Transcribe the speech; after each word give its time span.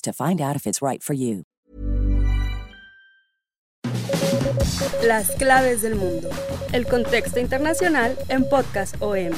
to 0.00 0.12
find 0.12 0.40
out 0.40 0.56
if 0.56 0.66
it's 0.66 0.82
right 0.82 1.02
for 1.02 1.14
you. 1.14 1.44
Las 5.04 5.30
claves 5.36 5.82
del 5.82 5.94
mundo. 5.94 6.28
El 6.72 6.86
contexto 6.86 7.40
internacional 7.40 8.16
en 8.28 8.48
Podcast 8.48 8.96
OM. 9.00 9.32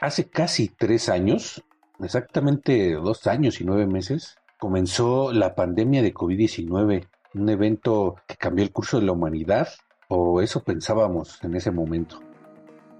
Hace 0.00 0.28
casi 0.28 0.68
tres 0.68 1.08
años, 1.08 1.62
exactamente 1.98 2.92
dos 2.94 3.26
años 3.26 3.60
y 3.60 3.64
nueve 3.64 3.86
meses, 3.86 4.38
comenzó 4.58 5.32
la 5.32 5.54
pandemia 5.54 6.02
de 6.02 6.14
COVID-19, 6.14 7.08
un 7.34 7.48
evento 7.48 8.14
que 8.26 8.36
cambió 8.36 8.64
el 8.64 8.72
curso 8.72 9.00
de 9.00 9.06
la 9.06 9.12
humanidad, 9.12 9.68
o 10.08 10.40
eso 10.40 10.62
pensábamos 10.62 11.42
en 11.42 11.56
ese 11.56 11.72
momento. 11.72 12.20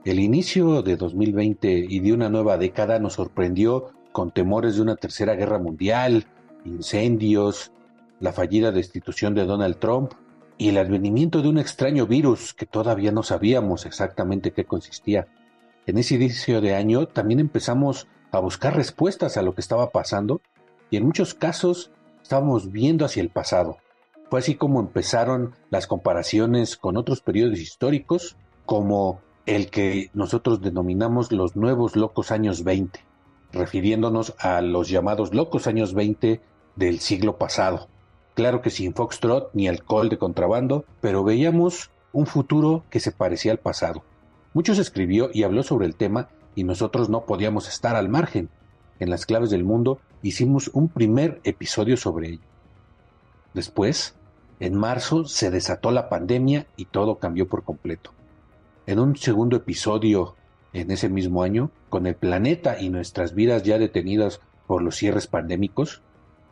El 0.04 0.20
inicio 0.20 0.82
de 0.82 0.96
2020 0.96 1.86
y 1.88 1.98
de 2.00 2.12
una 2.12 2.28
nueva 2.28 2.56
década 2.56 3.00
nos 3.00 3.14
sorprendió 3.14 3.90
con 4.12 4.30
temores 4.30 4.76
de 4.76 4.82
una 4.82 4.94
tercera 4.94 5.34
guerra 5.34 5.58
mundial, 5.58 6.26
incendios, 6.64 7.72
la 8.20 8.32
fallida 8.32 8.70
destitución 8.70 9.34
de 9.34 9.44
Donald 9.44 9.78
Trump 9.78 10.12
y 10.56 10.68
el 10.68 10.78
advenimiento 10.78 11.42
de 11.42 11.48
un 11.48 11.58
extraño 11.58 12.06
virus 12.06 12.54
que 12.54 12.64
todavía 12.64 13.10
no 13.10 13.24
sabíamos 13.24 13.86
exactamente 13.86 14.52
qué 14.52 14.64
consistía. 14.64 15.26
En 15.86 15.98
ese 15.98 16.14
inicio 16.14 16.60
de 16.60 16.74
año 16.74 17.06
también 17.06 17.40
empezamos 17.40 18.06
a 18.30 18.38
buscar 18.38 18.76
respuestas 18.76 19.36
a 19.36 19.42
lo 19.42 19.54
que 19.54 19.60
estaba 19.60 19.90
pasando 19.90 20.40
y 20.90 20.96
en 20.96 21.06
muchos 21.06 21.34
casos 21.34 21.90
estábamos 22.22 22.70
viendo 22.70 23.04
hacia 23.04 23.22
el 23.22 23.30
pasado. 23.30 23.78
Fue 24.30 24.38
así 24.38 24.54
como 24.54 24.80
empezaron 24.80 25.54
las 25.70 25.86
comparaciones 25.86 26.76
con 26.76 26.96
otros 26.96 27.20
periodos 27.20 27.58
históricos, 27.58 28.36
como 28.64 29.20
el 29.48 29.70
que 29.70 30.10
nosotros 30.12 30.60
denominamos 30.60 31.32
los 31.32 31.56
nuevos 31.56 31.96
locos 31.96 32.32
años 32.32 32.64
20, 32.64 33.00
refiriéndonos 33.50 34.34
a 34.38 34.60
los 34.60 34.90
llamados 34.90 35.32
locos 35.32 35.66
años 35.66 35.94
20 35.94 36.42
del 36.76 37.00
siglo 37.00 37.38
pasado. 37.38 37.88
Claro 38.34 38.60
que 38.60 38.68
sin 38.68 38.92
foxtrot 38.92 39.48
ni 39.54 39.66
alcohol 39.66 40.10
de 40.10 40.18
contrabando, 40.18 40.84
pero 41.00 41.24
veíamos 41.24 41.90
un 42.12 42.26
futuro 42.26 42.84
que 42.90 43.00
se 43.00 43.10
parecía 43.10 43.50
al 43.50 43.58
pasado. 43.58 44.04
Muchos 44.52 44.76
escribió 44.76 45.30
y 45.32 45.44
habló 45.44 45.62
sobre 45.62 45.86
el 45.86 45.96
tema 45.96 46.28
y 46.54 46.64
nosotros 46.64 47.08
no 47.08 47.24
podíamos 47.24 47.68
estar 47.68 47.96
al 47.96 48.10
margen. 48.10 48.50
En 49.00 49.08
las 49.08 49.24
claves 49.24 49.48
del 49.48 49.64
mundo 49.64 49.98
hicimos 50.20 50.68
un 50.74 50.90
primer 50.90 51.40
episodio 51.44 51.96
sobre 51.96 52.32
ello. 52.32 52.44
Después, 53.54 54.14
en 54.60 54.74
marzo, 54.74 55.24
se 55.24 55.50
desató 55.50 55.90
la 55.90 56.10
pandemia 56.10 56.66
y 56.76 56.84
todo 56.84 57.18
cambió 57.18 57.48
por 57.48 57.64
completo. 57.64 58.12
En 58.88 58.98
un 58.98 59.16
segundo 59.16 59.58
episodio 59.58 60.34
en 60.72 60.90
ese 60.90 61.10
mismo 61.10 61.42
año, 61.42 61.70
con 61.90 62.06
el 62.06 62.14
planeta 62.14 62.80
y 62.80 62.88
nuestras 62.88 63.34
vidas 63.34 63.62
ya 63.62 63.76
detenidas 63.76 64.40
por 64.66 64.80
los 64.80 64.96
cierres 64.96 65.26
pandémicos, 65.26 66.00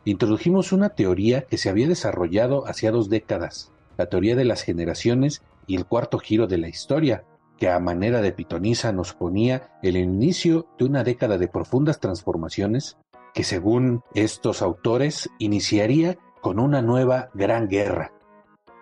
introdujimos 0.05 0.71
una 0.71 0.89
teoría 0.89 1.41
que 1.41 1.57
se 1.57 1.67
había 1.67 1.87
desarrollado 1.87 2.67
hacia 2.67 2.91
dos 2.91 3.09
décadas, 3.09 3.71
la 3.97 4.05
teoría 4.05 4.35
de 4.35 4.45
las 4.45 4.61
generaciones 4.61 5.41
y 5.65 5.77
el 5.77 5.87
cuarto 5.87 6.19
giro 6.19 6.45
de 6.45 6.59
la 6.59 6.67
historia, 6.67 7.23
que 7.57 7.71
a 7.71 7.79
manera 7.79 8.21
de 8.21 8.33
pitoniza 8.33 8.91
nos 8.91 9.13
ponía 9.13 9.71
el 9.81 9.97
inicio 9.97 10.67
de 10.77 10.85
una 10.85 11.03
década 11.03 11.39
de 11.39 11.47
profundas 11.47 11.99
transformaciones 11.99 12.97
que 13.33 13.43
según 13.43 14.03
estos 14.13 14.61
autores 14.61 15.27
iniciaría 15.39 16.19
con 16.41 16.59
una 16.59 16.83
nueva 16.83 17.29
gran 17.33 17.67
guerra, 17.67 18.11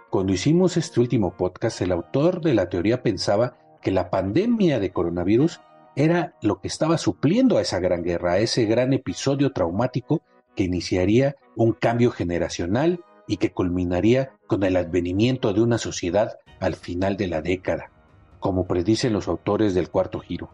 cuando 0.09 0.33
hicimos 0.33 0.77
este 0.77 0.99
último 0.99 1.35
podcast, 1.35 1.81
el 1.81 1.91
autor 1.91 2.41
de 2.41 2.53
la 2.53 2.69
teoría 2.69 3.03
pensaba 3.03 3.57
que 3.81 3.91
la 3.91 4.09
pandemia 4.09 4.79
de 4.79 4.91
coronavirus 4.91 5.61
era 5.95 6.35
lo 6.41 6.59
que 6.59 6.67
estaba 6.67 6.97
supliendo 6.97 7.57
a 7.57 7.61
esa 7.61 7.79
gran 7.79 8.03
guerra, 8.03 8.33
a 8.33 8.37
ese 8.39 8.65
gran 8.65 8.93
episodio 8.93 9.51
traumático 9.51 10.21
que 10.55 10.63
iniciaría 10.63 11.35
un 11.55 11.73
cambio 11.73 12.11
generacional 12.11 13.03
y 13.27 13.37
que 13.37 13.51
culminaría 13.51 14.31
con 14.47 14.63
el 14.63 14.75
advenimiento 14.77 15.53
de 15.53 15.61
una 15.61 15.77
sociedad 15.77 16.37
al 16.59 16.75
final 16.75 17.17
de 17.17 17.27
la 17.27 17.41
década, 17.41 17.91
como 18.39 18.67
predicen 18.67 19.13
los 19.13 19.27
autores 19.27 19.73
del 19.73 19.89
cuarto 19.89 20.19
giro. 20.19 20.49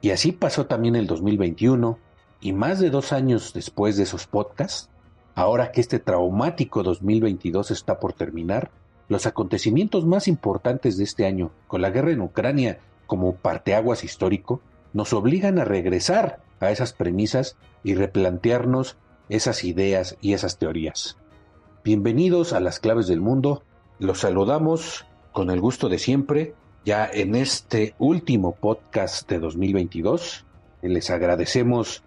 Y 0.00 0.10
así 0.10 0.32
pasó 0.32 0.66
también 0.66 0.96
el 0.96 1.06
2021, 1.06 1.98
y 2.40 2.52
más 2.52 2.78
de 2.78 2.90
dos 2.90 3.12
años 3.12 3.52
después 3.54 3.96
de 3.96 4.02
esos 4.02 4.26
podcasts, 4.26 4.90
ahora 5.34 5.72
que 5.72 5.80
este 5.80 5.98
traumático 5.98 6.82
2022 6.82 7.70
está 7.70 7.98
por 7.98 8.12
terminar, 8.12 8.70
los 9.08 9.26
acontecimientos 9.26 10.06
más 10.06 10.28
importantes 10.28 10.96
de 10.96 11.04
este 11.04 11.26
año, 11.26 11.50
con 11.66 11.82
la 11.82 11.90
guerra 11.90 12.12
en 12.12 12.22
Ucrania 12.22 12.78
como 13.06 13.34
parteaguas 13.34 14.04
histórico, 14.04 14.60
nos 14.92 15.12
obligan 15.12 15.58
a 15.58 15.64
regresar 15.64 16.40
a 16.60 16.70
esas 16.70 16.92
premisas 16.92 17.56
y 17.82 17.94
replantearnos 17.94 18.96
esas 19.28 19.64
ideas 19.64 20.16
y 20.20 20.32
esas 20.32 20.58
teorías. 20.58 21.18
Bienvenidos 21.84 22.52
a 22.52 22.60
las 22.60 22.80
claves 22.80 23.06
del 23.06 23.20
mundo, 23.20 23.62
los 23.98 24.20
saludamos 24.20 25.04
con 25.32 25.50
el 25.50 25.60
gusto 25.60 25.88
de 25.88 25.98
siempre, 25.98 26.54
ya 26.84 27.08
en 27.12 27.34
este 27.34 27.94
último 27.98 28.54
podcast 28.54 29.28
de 29.28 29.38
2022. 29.38 30.46
Les 30.82 31.10
agradecemos 31.10 32.04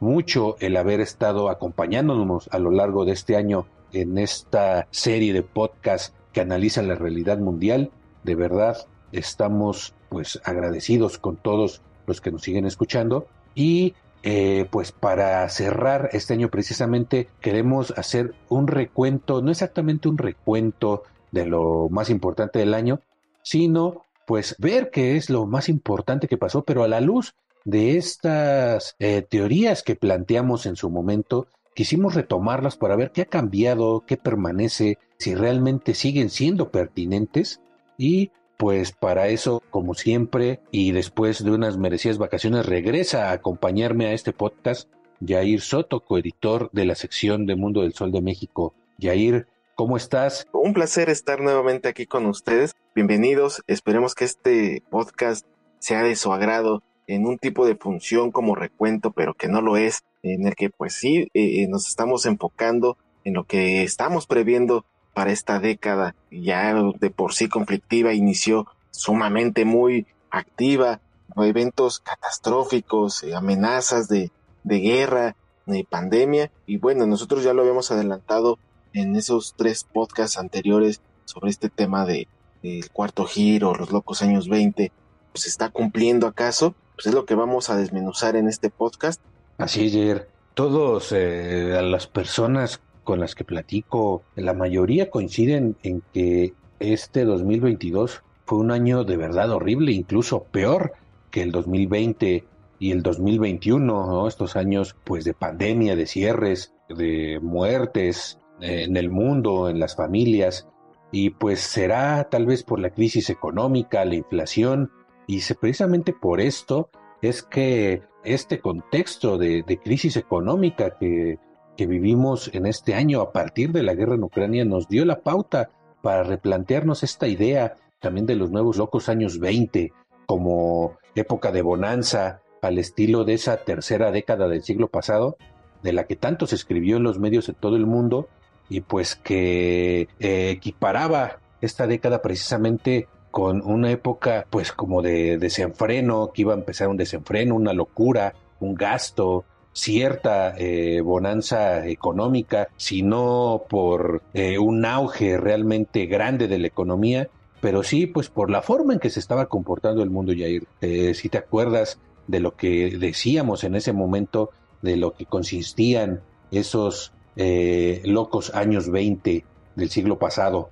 mucho 0.00 0.56
el 0.60 0.76
haber 0.76 1.00
estado 1.00 1.50
acompañándonos 1.50 2.48
a 2.50 2.58
lo 2.58 2.70
largo 2.70 3.04
de 3.04 3.12
este 3.12 3.36
año 3.36 3.66
en 3.92 4.18
esta 4.18 4.86
serie 4.90 5.32
de 5.32 5.42
podcasts 5.42 6.14
que 6.32 6.40
analizan 6.40 6.88
la 6.88 6.94
realidad 6.94 7.38
mundial. 7.38 7.90
De 8.24 8.34
verdad, 8.34 8.76
estamos 9.12 9.94
pues 10.08 10.40
agradecidos 10.44 11.18
con 11.18 11.36
todos 11.36 11.82
los 12.06 12.20
que 12.20 12.30
nos 12.30 12.42
siguen 12.42 12.66
escuchando 12.66 13.26
y 13.54 13.94
eh, 14.22 14.66
pues 14.70 14.92
para 14.92 15.48
cerrar 15.48 16.10
este 16.12 16.34
año 16.34 16.50
precisamente 16.50 17.28
queremos 17.40 17.92
hacer 17.96 18.34
un 18.48 18.66
recuento, 18.66 19.40
no 19.40 19.50
exactamente 19.50 20.08
un 20.08 20.18
recuento 20.18 21.04
de 21.30 21.46
lo 21.46 21.88
más 21.90 22.10
importante 22.10 22.58
del 22.58 22.74
año, 22.74 23.00
sino 23.42 24.02
pues 24.26 24.56
ver 24.58 24.90
qué 24.90 25.16
es 25.16 25.30
lo 25.30 25.46
más 25.46 25.68
importante 25.68 26.28
que 26.28 26.36
pasó, 26.36 26.64
pero 26.64 26.84
a 26.84 26.88
la 26.88 27.00
luz 27.00 27.34
de 27.64 27.96
estas 27.96 28.94
eh, 28.98 29.22
teorías 29.22 29.82
que 29.82 29.96
planteamos 29.96 30.66
en 30.66 30.76
su 30.76 30.90
momento 30.90 31.46
quisimos 31.74 32.14
retomarlas 32.14 32.76
para 32.76 32.96
ver 32.96 33.12
qué 33.12 33.22
ha 33.22 33.26
cambiado, 33.26 34.04
qué 34.06 34.16
permanece, 34.16 34.98
si 35.18 35.34
realmente 35.34 35.94
siguen 35.94 36.30
siendo 36.30 36.70
pertinentes 36.70 37.60
y 37.98 38.30
pues 38.56 38.92
para 38.92 39.28
eso, 39.28 39.62
como 39.70 39.94
siempre, 39.94 40.60
y 40.70 40.92
después 40.92 41.42
de 41.42 41.50
unas 41.50 41.78
merecidas 41.78 42.18
vacaciones, 42.18 42.66
regresa 42.66 43.30
a 43.30 43.32
acompañarme 43.32 44.04
a 44.06 44.12
este 44.12 44.34
podcast 44.34 44.86
Yair 45.20 45.62
Soto, 45.62 46.00
coeditor 46.00 46.68
de 46.72 46.84
la 46.84 46.94
sección 46.94 47.46
de 47.46 47.56
Mundo 47.56 47.80
del 47.80 47.94
Sol 47.94 48.12
de 48.12 48.20
México. 48.20 48.74
Yair, 48.98 49.46
¿cómo 49.76 49.96
estás? 49.96 50.46
Un 50.52 50.74
placer 50.74 51.08
estar 51.08 51.40
nuevamente 51.40 51.88
aquí 51.88 52.04
con 52.04 52.26
ustedes. 52.26 52.74
Bienvenidos. 52.94 53.62
Esperemos 53.66 54.14
que 54.14 54.26
este 54.26 54.82
podcast 54.90 55.46
sea 55.78 56.02
de 56.02 56.14
su 56.14 56.30
agrado 56.30 56.82
en 57.14 57.26
un 57.26 57.38
tipo 57.38 57.66
de 57.66 57.74
función 57.74 58.30
como 58.30 58.54
recuento, 58.54 59.10
pero 59.10 59.34
que 59.34 59.48
no 59.48 59.60
lo 59.60 59.76
es, 59.76 60.02
en 60.22 60.46
el 60.46 60.54
que 60.54 60.70
pues 60.70 60.94
sí 60.94 61.28
eh, 61.34 61.62
eh, 61.62 61.66
nos 61.68 61.88
estamos 61.88 62.24
enfocando 62.24 62.96
en 63.24 63.34
lo 63.34 63.44
que 63.44 63.82
estamos 63.82 64.26
previendo 64.26 64.84
para 65.12 65.32
esta 65.32 65.58
década, 65.58 66.14
ya 66.30 66.74
de 66.74 67.10
por 67.10 67.34
sí 67.34 67.48
conflictiva, 67.48 68.14
inició 68.14 68.66
sumamente 68.90 69.64
muy 69.64 70.06
activa 70.30 71.00
eventos 71.36 72.00
catastróficos, 72.00 73.22
eh, 73.22 73.34
amenazas 73.34 74.08
de, 74.08 74.30
de 74.62 74.78
guerra, 74.78 75.36
de 75.66 75.86
pandemia. 75.88 76.50
Y 76.66 76.76
bueno, 76.76 77.06
nosotros 77.06 77.42
ya 77.42 77.54
lo 77.54 77.62
habíamos 77.62 77.90
adelantado 77.90 78.58
en 78.92 79.16
esos 79.16 79.54
tres 79.56 79.84
podcasts 79.84 80.38
anteriores 80.38 81.00
sobre 81.24 81.50
este 81.50 81.70
tema 81.70 82.04
de 82.04 82.28
el 82.62 82.90
cuarto 82.90 83.24
giro, 83.24 83.74
los 83.74 83.90
locos 83.90 84.22
años 84.22 84.48
20, 84.48 84.92
pues 85.32 85.46
está 85.46 85.70
cumpliendo 85.70 86.26
acaso, 86.26 86.74
pues 87.00 87.06
es 87.06 87.14
lo 87.14 87.24
que 87.24 87.34
vamos 87.34 87.70
a 87.70 87.78
desmenuzar 87.78 88.36
en 88.36 88.46
este 88.46 88.68
podcast. 88.68 89.22
Así 89.56 89.86
es, 89.86 89.94
Jair. 89.94 90.28
Todos 90.52 91.12
eh, 91.12 91.80
las 91.82 92.06
personas 92.06 92.82
con 93.04 93.20
las 93.20 93.34
que 93.34 93.42
platico, 93.42 94.22
la 94.36 94.52
mayoría 94.52 95.08
coinciden 95.08 95.76
en 95.82 96.02
que 96.12 96.52
este 96.78 97.24
2022 97.24 98.22
fue 98.44 98.58
un 98.58 98.70
año 98.70 99.04
de 99.04 99.16
verdad 99.16 99.50
horrible, 99.50 99.92
incluso 99.92 100.42
peor 100.42 100.92
que 101.30 101.40
el 101.40 101.52
2020 101.52 102.44
y 102.78 102.90
el 102.90 103.02
2021, 103.02 104.28
estos 104.28 104.54
años 104.54 104.94
pues 105.02 105.24
de 105.24 105.32
pandemia, 105.32 105.96
de 105.96 106.04
cierres, 106.04 106.74
de 106.90 107.40
muertes 107.40 108.38
eh, 108.60 108.82
en 108.82 108.98
el 108.98 109.08
mundo, 109.08 109.70
en 109.70 109.80
las 109.80 109.96
familias, 109.96 110.68
y 111.12 111.30
pues 111.30 111.60
será 111.60 112.28
tal 112.30 112.44
vez 112.44 112.62
por 112.62 112.78
la 112.78 112.90
crisis 112.90 113.30
económica, 113.30 114.04
la 114.04 114.16
inflación, 114.16 114.90
y 115.30 115.40
precisamente 115.54 116.12
por 116.12 116.40
esto 116.40 116.90
es 117.22 117.44
que 117.44 118.02
este 118.24 118.58
contexto 118.58 119.38
de, 119.38 119.80
crisis 119.82 120.16
económica 120.16 120.96
que, 120.98 121.38
vivimos 121.78 122.50
en 122.52 122.66
este 122.66 122.94
año 122.94 123.22
a 123.22 123.32
partir 123.32 123.72
de 123.72 123.82
la 123.82 123.94
guerra 123.94 124.14
en 124.14 124.24
Ucrania 124.24 124.66
nos 124.66 124.86
dio 124.86 125.06
la 125.06 125.20
pauta 125.20 125.70
para 126.02 126.24
replantearnos 126.24 127.02
esta 127.02 127.26
idea 127.26 127.76
también 128.00 128.26
de 128.26 128.34
los 128.34 128.50
nuevos 128.50 128.76
locos 128.76 129.08
años 129.08 129.38
20 129.38 129.90
como 130.26 130.98
época 131.14 131.52
de 131.52 131.62
bonanza 131.62 132.42
al 132.60 132.76
estilo 132.76 133.24
de 133.24 133.32
esa 133.32 133.56
tercera 133.64 134.10
década 134.10 134.46
del 134.46 134.62
siglo 134.62 134.88
pasado, 134.88 135.38
de 135.82 135.94
la 135.94 136.04
que 136.04 136.16
tanto 136.16 136.46
se 136.46 136.56
escribió 136.56 136.98
en 136.98 137.02
los 137.04 137.18
medios 137.18 137.46
de 137.46 137.54
todo 137.54 137.76
el 137.76 137.86
mundo 137.86 138.28
y 138.68 138.82
pues 138.82 139.16
que 139.16 140.06
eh, 140.18 140.50
equiparaba 140.50 141.38
esta 141.62 141.86
década 141.86 142.20
precisamente 142.20 143.08
con 143.30 143.62
una 143.62 143.90
época 143.90 144.46
pues 144.50 144.72
como 144.72 145.02
de 145.02 145.38
desenfreno, 145.38 146.30
que 146.32 146.42
iba 146.42 146.54
a 146.54 146.58
empezar 146.58 146.88
un 146.88 146.96
desenfreno, 146.96 147.54
una 147.54 147.72
locura, 147.72 148.34
un 148.60 148.74
gasto, 148.74 149.44
cierta 149.72 150.54
eh, 150.56 151.00
bonanza 151.00 151.86
económica, 151.86 152.68
sino 152.76 153.62
por 153.68 154.22
eh, 154.34 154.58
un 154.58 154.84
auge 154.84 155.36
realmente 155.38 156.06
grande 156.06 156.48
de 156.48 156.58
la 156.58 156.66
economía, 156.66 157.28
pero 157.60 157.82
sí 157.82 158.06
pues 158.06 158.28
por 158.28 158.50
la 158.50 158.62
forma 158.62 158.94
en 158.94 158.98
que 158.98 159.10
se 159.10 159.20
estaba 159.20 159.46
comportando 159.46 160.02
el 160.02 160.10
mundo, 160.10 160.32
Jair. 160.36 160.66
si 161.14 161.28
te 161.28 161.38
acuerdas 161.38 161.98
de 162.26 162.40
lo 162.40 162.56
que 162.56 162.96
decíamos 162.98 163.64
en 163.64 163.74
ese 163.74 163.92
momento, 163.92 164.50
de 164.82 164.96
lo 164.96 165.14
que 165.14 165.26
consistían 165.26 166.20
esos 166.50 167.12
eh, 167.36 168.02
locos 168.04 168.54
años 168.54 168.90
20 168.90 169.44
del 169.76 169.90
siglo 169.90 170.18
pasado. 170.18 170.70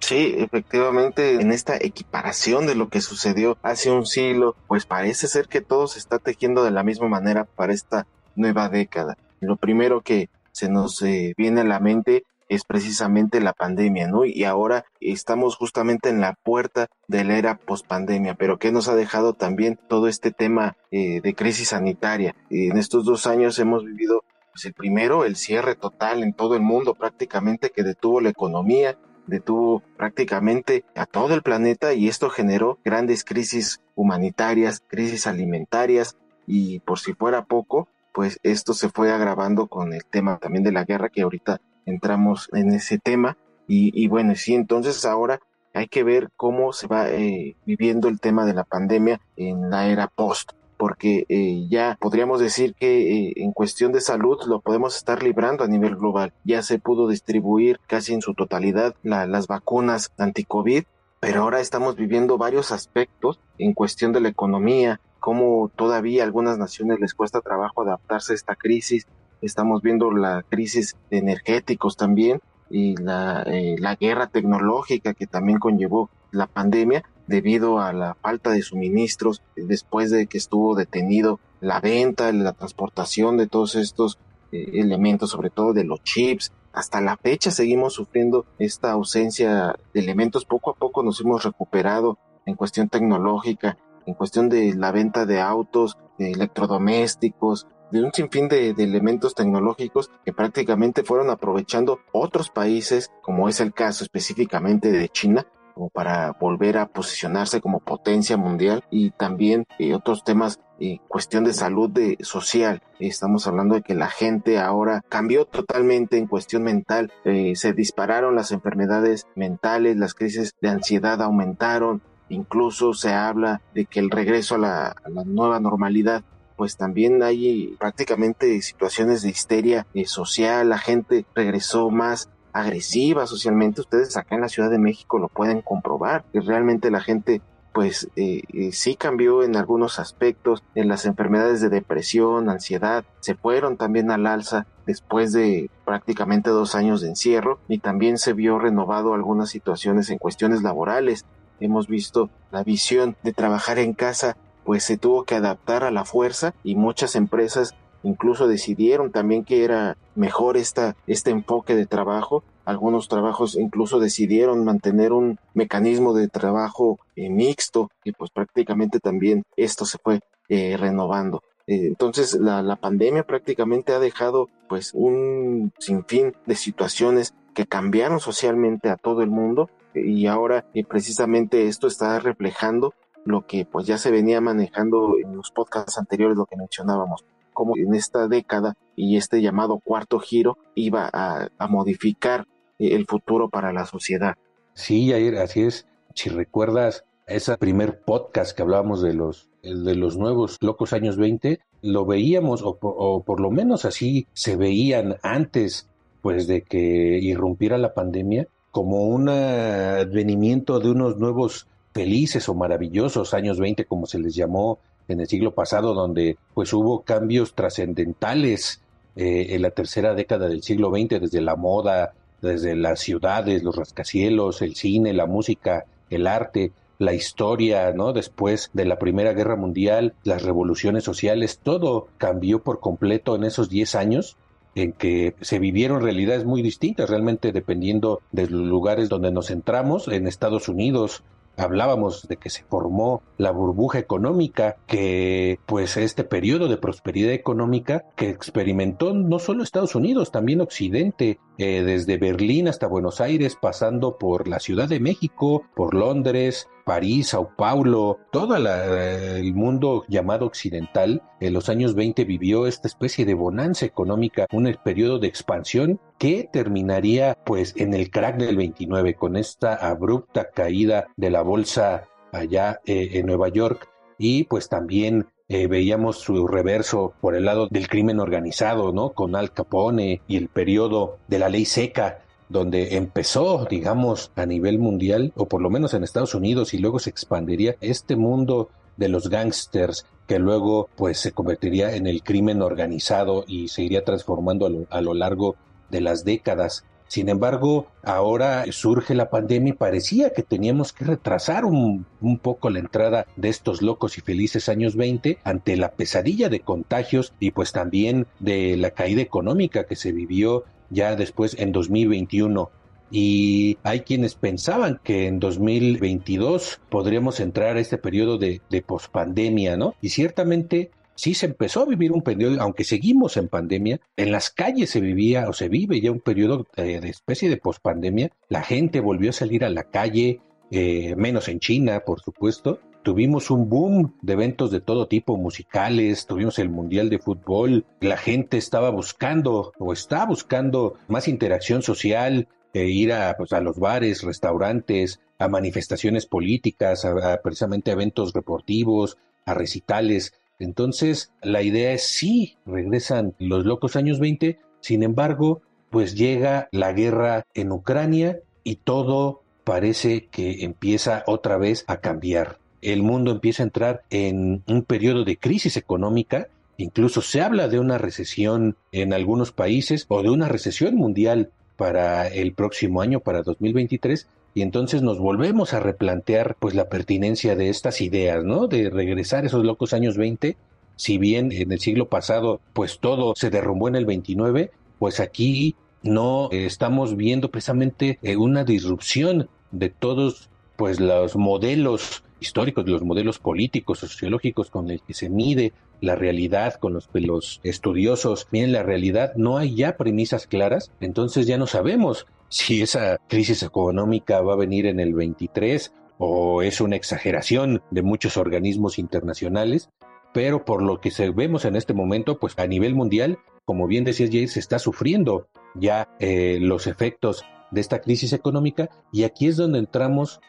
Sí, 0.00 0.34
efectivamente, 0.38 1.40
en 1.40 1.52
esta 1.52 1.76
equiparación 1.76 2.66
de 2.66 2.74
lo 2.74 2.88
que 2.88 3.00
sucedió 3.00 3.58
hace 3.62 3.90
un 3.90 4.06
siglo, 4.06 4.54
pues 4.66 4.86
parece 4.86 5.26
ser 5.26 5.48
que 5.48 5.60
todo 5.60 5.86
se 5.88 5.98
está 5.98 6.18
tejiendo 6.18 6.64
de 6.64 6.70
la 6.70 6.82
misma 6.82 7.08
manera 7.08 7.44
para 7.44 7.72
esta 7.72 8.06
nueva 8.36 8.68
década. 8.68 9.18
Lo 9.40 9.56
primero 9.56 10.00
que 10.00 10.30
se 10.52 10.68
nos 10.68 11.02
eh, 11.02 11.34
viene 11.36 11.60
a 11.60 11.64
la 11.64 11.80
mente 11.80 12.24
es 12.48 12.64
precisamente 12.64 13.40
la 13.40 13.52
pandemia, 13.52 14.08
¿no? 14.08 14.24
Y 14.24 14.44
ahora 14.44 14.86
estamos 15.00 15.56
justamente 15.56 16.08
en 16.08 16.20
la 16.20 16.34
puerta 16.34 16.88
de 17.06 17.24
la 17.24 17.36
era 17.36 17.58
pospandemia, 17.58 18.34
pero 18.34 18.58
¿qué 18.58 18.72
nos 18.72 18.88
ha 18.88 18.94
dejado 18.94 19.34
también 19.34 19.78
todo 19.88 20.08
este 20.08 20.30
tema 20.30 20.76
eh, 20.90 21.20
de 21.20 21.34
crisis 21.34 21.68
sanitaria? 21.68 22.34
en 22.50 22.78
estos 22.78 23.04
dos 23.04 23.26
años 23.26 23.58
hemos 23.58 23.84
vivido 23.84 24.24
pues, 24.52 24.64
el 24.64 24.72
primero, 24.72 25.24
el 25.24 25.36
cierre 25.36 25.74
total 25.74 26.22
en 26.22 26.32
todo 26.32 26.54
el 26.54 26.62
mundo 26.62 26.94
prácticamente 26.94 27.70
que 27.70 27.82
detuvo 27.82 28.20
la 28.20 28.30
economía, 28.30 28.96
detuvo 29.28 29.82
prácticamente 29.96 30.84
a 30.96 31.06
todo 31.06 31.34
el 31.34 31.42
planeta 31.42 31.94
y 31.94 32.08
esto 32.08 32.30
generó 32.30 32.78
grandes 32.84 33.24
crisis 33.24 33.80
humanitarias, 33.94 34.82
crisis 34.88 35.26
alimentarias 35.26 36.16
y 36.46 36.80
por 36.80 36.98
si 36.98 37.12
fuera 37.14 37.44
poco, 37.44 37.88
pues 38.12 38.40
esto 38.42 38.74
se 38.74 38.88
fue 38.88 39.12
agravando 39.12 39.68
con 39.68 39.92
el 39.92 40.04
tema 40.04 40.38
también 40.38 40.64
de 40.64 40.72
la 40.72 40.84
guerra 40.84 41.10
que 41.10 41.22
ahorita 41.22 41.60
entramos 41.86 42.48
en 42.52 42.72
ese 42.72 42.98
tema. 42.98 43.36
Y, 43.70 44.08
bueno, 44.08 44.34
sí, 44.34 44.54
entonces 44.54 45.04
ahora 45.04 45.40
hay 45.74 45.88
que 45.88 46.02
ver 46.02 46.30
cómo 46.36 46.72
se 46.72 46.86
va 46.86 47.10
eh, 47.10 47.54
viviendo 47.66 48.08
el 48.08 48.18
tema 48.18 48.46
de 48.46 48.54
la 48.54 48.64
pandemia 48.64 49.20
en 49.36 49.68
la 49.68 49.88
era 49.88 50.08
post 50.08 50.52
porque 50.78 51.26
eh, 51.28 51.66
ya 51.68 51.98
podríamos 52.00 52.40
decir 52.40 52.74
que 52.74 53.26
eh, 53.28 53.32
en 53.36 53.52
cuestión 53.52 53.92
de 53.92 54.00
salud 54.00 54.38
lo 54.46 54.60
podemos 54.60 54.96
estar 54.96 55.22
librando 55.22 55.64
a 55.64 55.68
nivel 55.68 55.96
global. 55.96 56.32
Ya 56.44 56.62
se 56.62 56.78
pudo 56.78 57.08
distribuir 57.08 57.80
casi 57.88 58.14
en 58.14 58.22
su 58.22 58.32
totalidad 58.32 58.94
las 59.02 59.48
vacunas 59.48 60.12
anti-COVID, 60.16 60.84
pero 61.20 61.42
ahora 61.42 61.60
estamos 61.60 61.96
viviendo 61.96 62.38
varios 62.38 62.70
aspectos 62.70 63.40
en 63.58 63.74
cuestión 63.74 64.12
de 64.12 64.20
la 64.20 64.28
economía, 64.28 65.00
como 65.18 65.68
todavía 65.74 66.22
a 66.22 66.26
algunas 66.26 66.58
naciones 66.58 67.00
les 67.00 67.12
cuesta 67.12 67.40
trabajo 67.40 67.82
adaptarse 67.82 68.32
a 68.32 68.36
esta 68.36 68.54
crisis. 68.54 69.08
Estamos 69.42 69.82
viendo 69.82 70.12
la 70.12 70.44
crisis 70.48 70.96
de 71.10 71.18
energéticos 71.18 71.96
también 71.96 72.40
y 72.70 72.96
la, 72.96 73.42
eh, 73.46 73.74
la 73.78 73.96
guerra 73.96 74.28
tecnológica 74.28 75.12
que 75.14 75.26
también 75.26 75.58
conllevó 75.58 76.08
la 76.30 76.46
pandemia 76.46 77.02
debido 77.28 77.78
a 77.78 77.92
la 77.92 78.14
falta 78.14 78.50
de 78.50 78.62
suministros 78.62 79.42
después 79.54 80.10
de 80.10 80.26
que 80.26 80.38
estuvo 80.38 80.74
detenido 80.74 81.38
la 81.60 81.80
venta, 81.80 82.32
la 82.32 82.54
transportación 82.54 83.36
de 83.36 83.46
todos 83.46 83.76
estos 83.76 84.18
eh, 84.50 84.70
elementos, 84.74 85.30
sobre 85.30 85.50
todo 85.50 85.72
de 85.72 85.84
los 85.84 86.02
chips. 86.02 86.52
Hasta 86.72 87.00
la 87.00 87.16
fecha 87.16 87.50
seguimos 87.50 87.94
sufriendo 87.94 88.46
esta 88.58 88.92
ausencia 88.92 89.76
de 89.92 90.00
elementos. 90.00 90.44
Poco 90.44 90.70
a 90.70 90.74
poco 90.74 91.02
nos 91.02 91.20
hemos 91.20 91.44
recuperado 91.44 92.18
en 92.46 92.54
cuestión 92.54 92.88
tecnológica, 92.88 93.76
en 94.06 94.14
cuestión 94.14 94.48
de 94.48 94.74
la 94.74 94.90
venta 94.90 95.26
de 95.26 95.40
autos, 95.40 95.98
de 96.18 96.32
electrodomésticos, 96.32 97.66
de 97.90 98.02
un 98.02 98.12
sinfín 98.12 98.48
de, 98.48 98.74
de, 98.74 98.84
elementos 98.84 99.34
tecnológicos 99.34 100.10
que 100.24 100.32
prácticamente 100.32 101.04
fueron 101.04 101.30
aprovechando 101.30 102.00
otros 102.12 102.50
países, 102.50 103.10
como 103.22 103.48
es 103.48 103.60
el 103.60 103.72
caso 103.72 104.04
específicamente 104.04 104.92
de 104.92 105.08
China, 105.08 105.46
como 105.78 105.90
para 105.90 106.32
volver 106.32 106.76
a 106.76 106.86
posicionarse 106.86 107.60
como 107.60 107.78
potencia 107.78 108.36
mundial 108.36 108.82
y 108.90 109.10
también 109.10 109.64
eh, 109.78 109.94
otros 109.94 110.24
temas 110.24 110.58
en 110.80 110.98
cuestión 111.06 111.44
de 111.44 111.52
salud 111.52 111.88
de, 111.88 112.18
social. 112.20 112.82
Estamos 112.98 113.46
hablando 113.46 113.76
de 113.76 113.82
que 113.82 113.94
la 113.94 114.08
gente 114.08 114.58
ahora 114.58 115.04
cambió 115.08 115.44
totalmente 115.44 116.18
en 116.18 116.26
cuestión 116.26 116.64
mental. 116.64 117.12
Eh, 117.24 117.52
se 117.54 117.74
dispararon 117.74 118.34
las 118.34 118.50
enfermedades 118.50 119.28
mentales, 119.36 119.96
las 119.96 120.14
crisis 120.14 120.56
de 120.60 120.68
ansiedad 120.68 121.22
aumentaron. 121.22 122.02
Incluso 122.28 122.92
se 122.92 123.12
habla 123.12 123.62
de 123.72 123.86
que 123.86 124.00
el 124.00 124.10
regreso 124.10 124.56
a 124.56 124.58
la, 124.58 124.86
a 124.88 125.08
la 125.08 125.22
nueva 125.22 125.60
normalidad 125.60 126.24
pues 126.56 126.76
también 126.76 127.22
hay 127.22 127.76
prácticamente 127.78 128.60
situaciones 128.62 129.22
de 129.22 129.28
histeria 129.28 129.86
eh, 129.94 130.06
social, 130.06 130.68
la 130.68 130.78
gente 130.78 131.24
regresó 131.32 131.88
más 131.88 132.28
agresiva 132.60 133.26
socialmente. 133.26 133.80
Ustedes 133.80 134.16
acá 134.16 134.34
en 134.34 134.42
la 134.42 134.48
Ciudad 134.48 134.70
de 134.70 134.78
México 134.78 135.18
lo 135.18 135.28
pueden 135.28 135.62
comprobar, 135.62 136.24
que 136.32 136.40
realmente 136.40 136.90
la 136.90 137.00
gente 137.00 137.40
pues 137.72 138.08
eh, 138.16 138.42
eh, 138.52 138.72
sí 138.72 138.96
cambió 138.96 139.44
en 139.44 139.54
algunos 139.54 140.00
aspectos, 140.00 140.64
en 140.74 140.88
las 140.88 141.04
enfermedades 141.04 141.60
de 141.60 141.68
depresión, 141.68 142.48
ansiedad, 142.48 143.04
se 143.20 143.36
fueron 143.36 143.76
también 143.76 144.10
al 144.10 144.26
alza 144.26 144.66
después 144.84 145.32
de 145.32 145.70
prácticamente 145.84 146.50
dos 146.50 146.74
años 146.74 147.00
de 147.00 147.08
encierro 147.08 147.60
y 147.68 147.78
también 147.78 148.18
se 148.18 148.32
vio 148.32 148.58
renovado 148.58 149.14
algunas 149.14 149.50
situaciones 149.50 150.10
en 150.10 150.18
cuestiones 150.18 150.62
laborales. 150.62 151.24
Hemos 151.60 151.86
visto 151.86 152.30
la 152.50 152.64
visión 152.64 153.16
de 153.22 153.32
trabajar 153.32 153.78
en 153.78 153.92
casa 153.92 154.36
pues 154.68 154.84
se 154.84 154.98
tuvo 154.98 155.24
que 155.24 155.34
adaptar 155.34 155.82
a 155.82 155.90
la 155.90 156.04
fuerza 156.04 156.52
y 156.62 156.74
muchas 156.74 157.16
empresas 157.16 157.74
incluso 158.02 158.46
decidieron 158.46 159.10
también 159.10 159.44
que 159.44 159.64
era 159.64 159.96
mejor 160.14 160.56
esta, 160.56 160.96
este 161.06 161.30
enfoque 161.30 161.74
de 161.74 161.86
trabajo. 161.86 162.42
Algunos 162.64 163.08
trabajos 163.08 163.56
incluso 163.56 163.98
decidieron 163.98 164.64
mantener 164.64 165.12
un 165.12 165.38
mecanismo 165.54 166.14
de 166.14 166.28
trabajo 166.28 166.98
eh, 167.16 167.30
mixto 167.30 167.90
y 168.04 168.12
pues 168.12 168.30
prácticamente 168.30 169.00
también 169.00 169.44
esto 169.56 169.84
se 169.84 169.98
fue 169.98 170.20
eh, 170.48 170.76
renovando. 170.76 171.42
Eh, 171.66 171.86
entonces 171.86 172.34
la, 172.34 172.62
la, 172.62 172.76
pandemia 172.76 173.24
prácticamente 173.24 173.92
ha 173.92 173.98
dejado 173.98 174.48
pues 174.68 174.92
un 174.94 175.72
sinfín 175.78 176.34
de 176.46 176.54
situaciones 176.56 177.34
que 177.54 177.66
cambiaron 177.66 178.20
socialmente 178.20 178.88
a 178.88 178.96
todo 178.96 179.22
el 179.22 179.30
mundo 179.30 179.68
y 179.94 180.26
ahora 180.26 180.64
precisamente 180.88 181.66
esto 181.66 181.86
está 181.86 182.18
reflejando 182.20 182.94
lo 183.24 183.46
que 183.46 183.66
pues 183.66 183.86
ya 183.86 183.98
se 183.98 184.10
venía 184.10 184.40
manejando 184.40 185.16
en 185.22 185.36
los 185.36 185.50
podcasts 185.50 185.98
anteriores, 185.98 186.36
lo 186.36 186.46
que 186.46 186.56
mencionábamos, 186.56 187.24
como 187.58 187.76
en 187.76 187.92
esta 187.92 188.28
década 188.28 188.76
y 188.94 189.16
este 189.16 189.42
llamado 189.42 189.80
cuarto 189.82 190.20
giro 190.20 190.58
iba 190.76 191.10
a, 191.12 191.48
modificar 191.68 192.46
el 192.78 193.04
futuro 193.04 193.48
para 193.50 193.72
la 193.72 193.84
sociedad. 193.84 194.36
Sí, 194.74 195.10
Jair, 195.10 195.38
así 195.38 195.62
es. 195.62 195.84
Si 196.14 196.30
recuerdas, 196.30 197.04
ese 197.26 197.58
primer 197.58 197.98
podcast 198.02 198.56
que 198.56 198.62
hablábamos 198.62 199.02
de 199.02 199.12
los, 199.12 199.50
de 199.64 199.96
los 199.96 200.16
nuevos 200.16 200.58
locos 200.60 200.92
años 200.92 201.16
20, 201.16 201.58
lo 201.82 202.06
veíamos, 202.06 202.62
o, 202.62 202.78
o 202.80 203.24
por 203.24 203.40
lo 203.40 203.50
menos 203.50 203.84
así 203.84 204.28
se 204.34 204.54
veían 204.54 205.16
antes 205.24 205.88
pues 206.22 206.46
de 206.46 206.62
que 206.62 207.18
irrumpiera 207.20 207.76
la 207.76 207.92
pandemia, 207.92 208.46
como 208.70 209.02
un 209.08 209.28
advenimiento 209.30 210.78
de 210.78 210.92
unos 210.92 211.16
nuevos 211.16 211.66
felices 211.92 212.48
o 212.48 212.54
maravillosos 212.54 213.34
años 213.34 213.58
20, 213.58 213.84
como 213.86 214.06
se 214.06 214.20
les 214.20 214.36
llamó 214.36 214.78
en 215.08 215.20
el 215.20 215.26
siglo 215.26 215.52
pasado, 215.52 215.94
donde 215.94 216.36
pues 216.54 216.72
hubo 216.72 217.02
cambios 217.02 217.54
trascendentales 217.54 218.80
eh, 219.16 219.54
en 219.54 219.62
la 219.62 219.70
tercera 219.70 220.14
década 220.14 220.48
del 220.48 220.62
siglo 220.62 220.90
XX, 220.90 221.20
desde 221.20 221.40
la 221.40 221.56
moda, 221.56 222.12
desde 222.40 222.76
las 222.76 223.00
ciudades, 223.00 223.62
los 223.62 223.76
rascacielos, 223.76 224.62
el 224.62 224.76
cine, 224.76 225.12
la 225.12 225.26
música, 225.26 225.86
el 226.10 226.26
arte, 226.26 226.72
la 226.98 227.14
historia, 227.14 227.92
¿no? 227.92 228.12
Después 228.12 228.70
de 228.72 228.84
la 228.84 228.98
Primera 228.98 229.32
Guerra 229.32 229.56
Mundial, 229.56 230.14
las 230.24 230.42
revoluciones 230.42 231.04
sociales, 231.04 231.60
todo 231.62 232.08
cambió 232.18 232.62
por 232.62 232.80
completo 232.80 233.36
en 233.36 233.44
esos 233.44 233.68
10 233.68 233.94
años 233.94 234.36
en 234.74 234.92
que 234.92 235.34
se 235.40 235.58
vivieron 235.58 236.02
realidades 236.02 236.44
muy 236.44 236.62
distintas, 236.62 237.10
realmente 237.10 237.52
dependiendo 237.52 238.20
de 238.32 238.48
los 238.48 238.66
lugares 238.66 239.08
donde 239.08 239.32
nos 239.32 239.48
centramos. 239.48 240.08
En 240.08 240.26
Estados 240.26 240.68
Unidos 240.68 241.22
hablábamos 241.58 242.28
de 242.28 242.36
que 242.36 242.50
se 242.50 242.64
formó 242.64 243.22
la 243.36 243.50
burbuja 243.50 243.98
económica, 243.98 244.76
que 244.86 245.58
pues 245.66 245.96
este 245.96 246.24
periodo 246.24 246.68
de 246.68 246.76
prosperidad 246.76 247.32
económica 247.32 248.04
que 248.16 248.30
experimentó 248.30 249.12
no 249.12 249.38
solo 249.38 249.62
Estados 249.62 249.94
Unidos, 249.94 250.30
también 250.30 250.60
Occidente, 250.60 251.38
eh, 251.58 251.82
desde 251.82 252.16
Berlín 252.16 252.68
hasta 252.68 252.86
Buenos 252.86 253.20
Aires, 253.20 253.56
pasando 253.60 254.16
por 254.18 254.48
la 254.48 254.60
Ciudad 254.60 254.88
de 254.88 255.00
México, 255.00 255.64
por 255.74 255.94
Londres, 255.94 256.68
París, 256.88 257.28
Sao 257.28 257.50
Paulo, 257.54 258.18
todo 258.32 258.56
el 258.56 259.52
mundo 259.52 260.04
llamado 260.08 260.46
occidental, 260.46 261.22
en 261.38 261.52
los 261.52 261.68
años 261.68 261.94
20 261.94 262.24
vivió 262.24 262.66
esta 262.66 262.88
especie 262.88 263.26
de 263.26 263.34
bonanza 263.34 263.84
económica, 263.84 264.46
un 264.52 264.74
periodo 264.82 265.18
de 265.18 265.28
expansión 265.28 266.00
que 266.16 266.48
terminaría 266.50 267.36
pues 267.44 267.74
en 267.76 267.92
el 267.92 268.10
crack 268.10 268.38
del 268.38 268.56
29 268.56 269.16
con 269.16 269.36
esta 269.36 269.74
abrupta 269.74 270.48
caída 270.48 271.08
de 271.18 271.28
la 271.28 271.42
bolsa 271.42 272.08
allá 272.32 272.80
eh, 272.86 273.10
en 273.12 273.26
Nueva 273.26 273.48
York 273.48 273.86
y 274.16 274.44
pues 274.44 274.70
también 274.70 275.26
eh, 275.50 275.66
veíamos 275.66 276.16
su 276.16 276.46
reverso 276.46 277.12
por 277.20 277.34
el 277.34 277.44
lado 277.44 277.68
del 277.68 277.88
crimen 277.88 278.18
organizado, 278.18 278.92
¿no? 278.92 279.10
Con 279.10 279.36
Al 279.36 279.52
Capone 279.52 280.22
y 280.26 280.38
el 280.38 280.48
periodo 280.48 281.18
de 281.28 281.38
la 281.38 281.50
ley 281.50 281.66
seca 281.66 282.22
donde 282.48 282.96
empezó, 282.96 283.66
digamos, 283.68 284.32
a 284.36 284.46
nivel 284.46 284.78
mundial, 284.78 285.32
o 285.36 285.46
por 285.46 285.60
lo 285.60 285.70
menos 285.70 285.94
en 285.94 286.04
Estados 286.04 286.34
Unidos, 286.34 286.74
y 286.74 286.78
luego 286.78 286.98
se 286.98 287.10
expandiría 287.10 287.76
este 287.80 288.16
mundo 288.16 288.70
de 288.96 289.08
los 289.08 289.28
gángsters, 289.28 290.06
que 290.26 290.38
luego 290.38 290.88
pues 290.96 291.18
se 291.18 291.32
convertiría 291.32 291.94
en 291.94 292.06
el 292.06 292.22
crimen 292.22 292.62
organizado 292.62 293.44
y 293.46 293.68
se 293.68 293.82
iría 293.82 294.04
transformando 294.04 294.66
a 294.66 294.70
lo, 294.70 294.86
a 294.90 295.00
lo 295.00 295.14
largo 295.14 295.56
de 295.90 296.00
las 296.00 296.24
décadas. 296.24 296.84
Sin 297.06 297.30
embargo, 297.30 297.86
ahora 298.02 298.66
surge 298.70 299.14
la 299.14 299.30
pandemia 299.30 299.70
y 299.70 299.76
parecía 299.76 300.34
que 300.34 300.42
teníamos 300.42 300.92
que 300.92 301.06
retrasar 301.06 301.64
un, 301.64 302.04
un, 302.20 302.38
poco 302.38 302.68
la 302.68 302.80
entrada 302.80 303.26
de 303.36 303.48
estos 303.48 303.80
locos 303.80 304.18
y 304.18 304.20
felices 304.20 304.68
años 304.68 304.94
20 304.94 305.38
ante 305.42 305.76
la 305.78 305.92
pesadilla 305.92 306.50
de 306.50 306.60
contagios 306.60 307.32
y 307.40 307.52
pues 307.52 307.72
también 307.72 308.26
de 308.40 308.76
la 308.76 308.90
caída 308.90 309.22
económica 309.22 309.84
que 309.84 309.96
se 309.96 310.12
vivió 310.12 310.64
ya 310.90 311.16
después 311.16 311.56
en 311.58 311.72
2021. 311.72 312.70
Y 313.10 313.78
hay 313.84 314.00
quienes 314.00 314.34
pensaban 314.34 315.00
que 315.02 315.26
en 315.26 315.40
2022 315.40 316.80
podríamos 316.90 317.40
entrar 317.40 317.76
a 317.76 317.80
este 317.80 317.96
periodo 317.96 318.36
de, 318.36 318.60
de 318.68 318.82
pospandemia, 318.82 319.76
¿no? 319.78 319.94
Y 320.02 320.10
ciertamente 320.10 320.90
sí 321.18 321.34
se 321.34 321.46
empezó 321.46 321.82
a 321.82 321.86
vivir 321.86 322.12
un 322.12 322.22
periodo, 322.22 322.62
aunque 322.62 322.84
seguimos 322.84 323.36
en 323.36 323.48
pandemia, 323.48 324.00
en 324.16 324.30
las 324.30 324.50
calles 324.50 324.90
se 324.90 325.00
vivía 325.00 325.48
o 325.48 325.52
se 325.52 325.68
vive 325.68 326.00
ya 326.00 326.12
un 326.12 326.20
periodo 326.20 326.68
de, 326.76 326.96
especie 327.08 327.48
de 327.48 327.56
pospandemia. 327.56 328.30
La 328.48 328.62
gente 328.62 329.00
volvió 329.00 329.30
a 329.30 329.32
salir 329.32 329.64
a 329.64 329.68
la 329.68 329.82
calle, 329.82 330.40
eh, 330.70 331.16
menos 331.16 331.48
en 331.48 331.58
China, 331.58 332.02
por 332.06 332.20
supuesto, 332.20 332.78
tuvimos 333.02 333.50
un 333.50 333.68
boom 333.68 334.14
de 334.22 334.34
eventos 334.34 334.70
de 334.70 334.80
todo 334.80 335.08
tipo, 335.08 335.36
musicales, 335.36 336.26
tuvimos 336.26 336.58
el 336.58 336.68
Mundial 336.68 337.10
de 337.10 337.18
Fútbol, 337.18 337.84
la 338.00 338.16
gente 338.16 338.58
estaba 338.58 338.90
buscando 338.90 339.72
o 339.78 339.92
está 339.92 340.26
buscando 340.26 340.94
más 341.08 341.28
interacción 341.28 341.82
social, 341.82 342.48
e 342.74 342.86
ir 342.86 343.12
a, 343.12 343.36
pues, 343.36 343.52
a 343.52 343.60
los 343.60 343.78
bares, 343.78 344.22
restaurantes, 344.22 345.20
a 345.38 345.48
manifestaciones 345.48 346.26
políticas, 346.26 347.04
a, 347.04 347.40
precisamente 347.42 347.90
eventos 347.90 348.32
deportivos, 348.32 349.18
a 349.46 349.54
recitales. 349.54 350.34
Entonces, 350.58 351.32
la 351.42 351.62
idea 351.62 351.92
es 351.92 352.06
sí, 352.06 352.56
regresan 352.66 353.34
los 353.38 353.64
locos 353.64 353.96
años 353.96 354.20
20, 354.20 354.58
sin 354.80 355.02
embargo, 355.02 355.62
pues 355.90 356.14
llega 356.14 356.68
la 356.72 356.92
guerra 356.92 357.46
en 357.54 357.72
Ucrania 357.72 358.40
y 358.64 358.76
todo 358.76 359.42
parece 359.64 360.26
que 360.26 360.64
empieza 360.64 361.24
otra 361.26 361.56
vez 361.56 361.84
a 361.88 361.98
cambiar 361.98 362.58
el 362.82 363.02
mundo 363.02 363.30
empieza 363.30 363.62
a 363.62 363.66
entrar 363.66 364.02
en 364.10 364.62
un 364.66 364.82
periodo 364.82 365.24
de 365.24 365.36
crisis 365.36 365.76
económica, 365.76 366.48
incluso 366.76 367.22
se 367.22 367.40
habla 367.40 367.68
de 367.68 367.78
una 367.78 367.98
recesión 367.98 368.76
en 368.92 369.12
algunos 369.12 369.52
países 369.52 370.06
o 370.08 370.22
de 370.22 370.30
una 370.30 370.48
recesión 370.48 370.94
mundial 370.94 371.50
para 371.76 372.26
el 372.28 372.52
próximo 372.52 373.02
año, 373.02 373.20
para 373.20 373.42
2023, 373.42 374.26
y 374.54 374.62
entonces 374.62 375.02
nos 375.02 375.18
volvemos 375.18 375.74
a 375.74 375.80
replantear 375.80 376.56
pues 376.58 376.74
la 376.74 376.88
pertinencia 376.88 377.54
de 377.54 377.68
estas 377.68 378.00
ideas, 378.00 378.44
¿no? 378.44 378.66
De 378.66 378.90
regresar 378.90 379.44
esos 379.44 379.64
locos 379.64 379.92
años 379.92 380.16
20, 380.16 380.56
si 380.96 381.18
bien 381.18 381.52
en 381.52 381.70
el 381.70 381.78
siglo 381.78 382.08
pasado 382.08 382.60
pues 382.72 382.98
todo 382.98 383.34
se 383.36 383.50
derrumbó 383.50 383.88
en 383.88 383.96
el 383.96 384.06
29, 384.06 384.72
pues 384.98 385.20
aquí 385.20 385.76
no 386.02 386.48
estamos 386.50 387.16
viendo 387.16 387.50
precisamente 387.50 388.18
eh, 388.22 388.36
una 388.36 388.64
disrupción 388.64 389.48
de 389.70 389.90
todos 389.90 390.48
pues 390.76 391.00
los 391.00 391.36
modelos 391.36 392.22
históricos, 392.40 392.88
los 392.88 393.02
modelos 393.02 393.38
políticos, 393.38 394.00
sociológicos 394.00 394.70
con 394.70 394.90
el 394.90 395.00
que 395.02 395.14
se 395.14 395.28
mide 395.28 395.72
la 396.00 396.14
realidad, 396.14 396.74
con 396.74 396.94
los 396.94 397.08
que 397.08 397.20
los 397.20 397.60
estudiosos 397.64 398.46
miren 398.50 398.72
la 398.72 398.82
realidad, 398.82 399.34
no 399.36 399.58
hay 399.58 399.74
ya 399.74 399.96
premisas 399.96 400.46
claras, 400.46 400.92
entonces 401.00 401.46
ya 401.46 401.58
no 401.58 401.66
sabemos 401.66 402.26
si 402.48 402.82
esa 402.82 403.18
crisis 403.28 403.62
económica 403.62 404.40
va 404.40 404.54
a 404.54 404.56
venir 404.56 404.86
en 404.86 405.00
el 405.00 405.14
23 405.14 405.92
o 406.18 406.62
es 406.62 406.80
una 406.80 406.96
exageración 406.96 407.82
de 407.90 408.02
muchos 408.02 408.36
organismos 408.36 408.98
internacionales, 408.98 409.90
pero 410.32 410.64
por 410.64 410.82
lo 410.82 411.00
que 411.00 411.10
vemos 411.30 411.64
en 411.64 411.76
este 411.76 411.94
momento, 411.94 412.38
pues 412.38 412.58
a 412.58 412.66
nivel 412.66 412.94
mundial, 412.94 413.38
como 413.64 413.86
bien 413.86 414.04
decía 414.04 414.28
Jay, 414.30 414.48
se 414.48 414.60
está 414.60 414.78
sufriendo 414.78 415.48
ya 415.74 416.08
eh, 416.20 416.58
los 416.60 416.86
efectos 416.86 417.44
de 417.70 417.80
esta 417.80 418.00
crisis 418.00 418.32
económica 418.32 418.88
y 419.12 419.24
aquí 419.24 419.46
es 419.46 419.56
donde 419.56 419.78
entramos 419.78 420.40